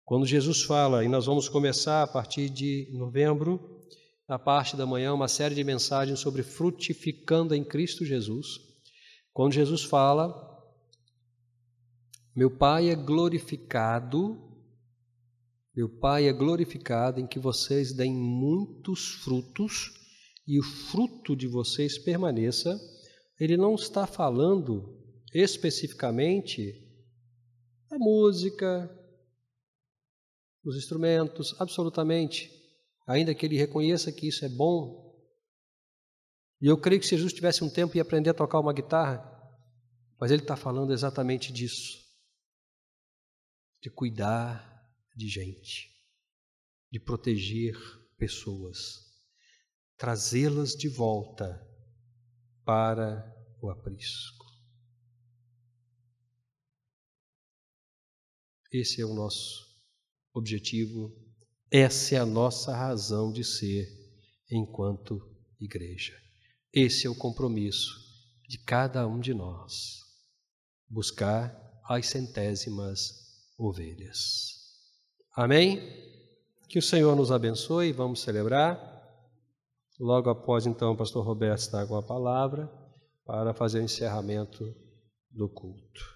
Quando 0.04 0.26
Jesus 0.26 0.64
fala, 0.64 1.04
e 1.04 1.08
nós 1.08 1.26
vamos 1.26 1.48
começar 1.48 2.02
a 2.02 2.06
partir 2.08 2.50
de 2.50 2.88
novembro, 2.90 3.86
na 4.28 4.40
parte 4.40 4.76
da 4.76 4.84
manhã, 4.84 5.14
uma 5.14 5.28
série 5.28 5.54
de 5.54 5.62
mensagens 5.62 6.18
sobre 6.18 6.42
frutificando 6.42 7.54
em 7.54 7.62
Cristo 7.62 8.04
Jesus. 8.04 8.58
Quando 9.32 9.52
Jesus 9.52 9.84
fala, 9.84 10.34
meu 12.34 12.50
Pai 12.50 12.88
é 12.88 12.96
glorificado, 12.96 14.52
meu 15.72 15.88
Pai 15.88 16.26
é 16.26 16.32
glorificado 16.32 17.20
em 17.20 17.26
que 17.28 17.38
vocês 17.38 17.92
deem 17.92 18.16
muitos 18.16 19.22
frutos 19.22 20.03
e 20.46 20.58
o 20.58 20.62
fruto 20.62 21.34
de 21.34 21.46
vocês 21.46 21.98
permaneça. 21.98 22.78
Ele 23.38 23.56
não 23.56 23.74
está 23.74 24.06
falando 24.06 25.02
especificamente 25.32 26.72
da 27.90 27.98
música, 27.98 28.88
dos 30.62 30.76
instrumentos, 30.76 31.54
absolutamente 31.60 32.50
ainda 33.06 33.34
que 33.34 33.44
ele 33.44 33.56
reconheça 33.56 34.12
que 34.12 34.28
isso 34.28 34.44
é 34.44 34.48
bom. 34.48 35.04
E 36.60 36.66
eu 36.66 36.78
creio 36.78 37.00
que 37.00 37.06
se 37.06 37.16
Jesus 37.16 37.32
tivesse 37.32 37.62
um 37.62 37.70
tempo 37.70 37.96
ia 37.96 38.02
aprender 38.02 38.30
a 38.30 38.34
tocar 38.34 38.60
uma 38.60 38.72
guitarra, 38.72 39.30
mas 40.18 40.30
ele 40.30 40.42
está 40.42 40.56
falando 40.56 40.92
exatamente 40.92 41.52
disso, 41.52 41.98
de 43.82 43.90
cuidar 43.90 44.72
de 45.14 45.28
gente, 45.28 45.90
de 46.90 46.98
proteger 46.98 47.76
pessoas, 48.16 49.03
trazê-las 49.96 50.70
de 50.70 50.88
volta 50.88 51.60
para 52.64 53.24
o 53.60 53.70
aprisco. 53.70 54.44
Esse 58.72 59.00
é 59.00 59.04
o 59.04 59.14
nosso 59.14 59.64
objetivo 60.32 61.24
essa 61.76 62.14
é 62.14 62.18
a 62.18 62.24
nossa 62.24 62.72
razão 62.72 63.32
de 63.32 63.42
ser 63.42 63.88
enquanto 64.48 65.20
igreja. 65.60 66.16
Esse 66.72 67.08
é 67.08 67.10
o 67.10 67.16
compromisso 67.16 67.98
de 68.48 68.58
cada 68.58 69.04
um 69.08 69.18
de 69.18 69.34
nós. 69.34 69.98
Buscar 70.88 71.52
as 71.88 72.06
centésimas 72.06 73.10
ovelhas. 73.58 74.52
Amém? 75.36 75.80
Que 76.68 76.78
o 76.78 76.82
Senhor 76.82 77.16
nos 77.16 77.32
abençoe. 77.32 77.90
Vamos 77.90 78.20
celebrar. 78.20 78.93
Logo 79.98 80.28
após, 80.28 80.66
então, 80.66 80.92
o 80.92 80.96
pastor 80.96 81.24
Roberto 81.24 81.60
está 81.60 81.86
com 81.86 81.96
a 81.96 82.02
palavra 82.02 82.70
para 83.24 83.54
fazer 83.54 83.80
o 83.80 83.84
encerramento 83.84 84.74
do 85.30 85.48
culto. 85.48 86.13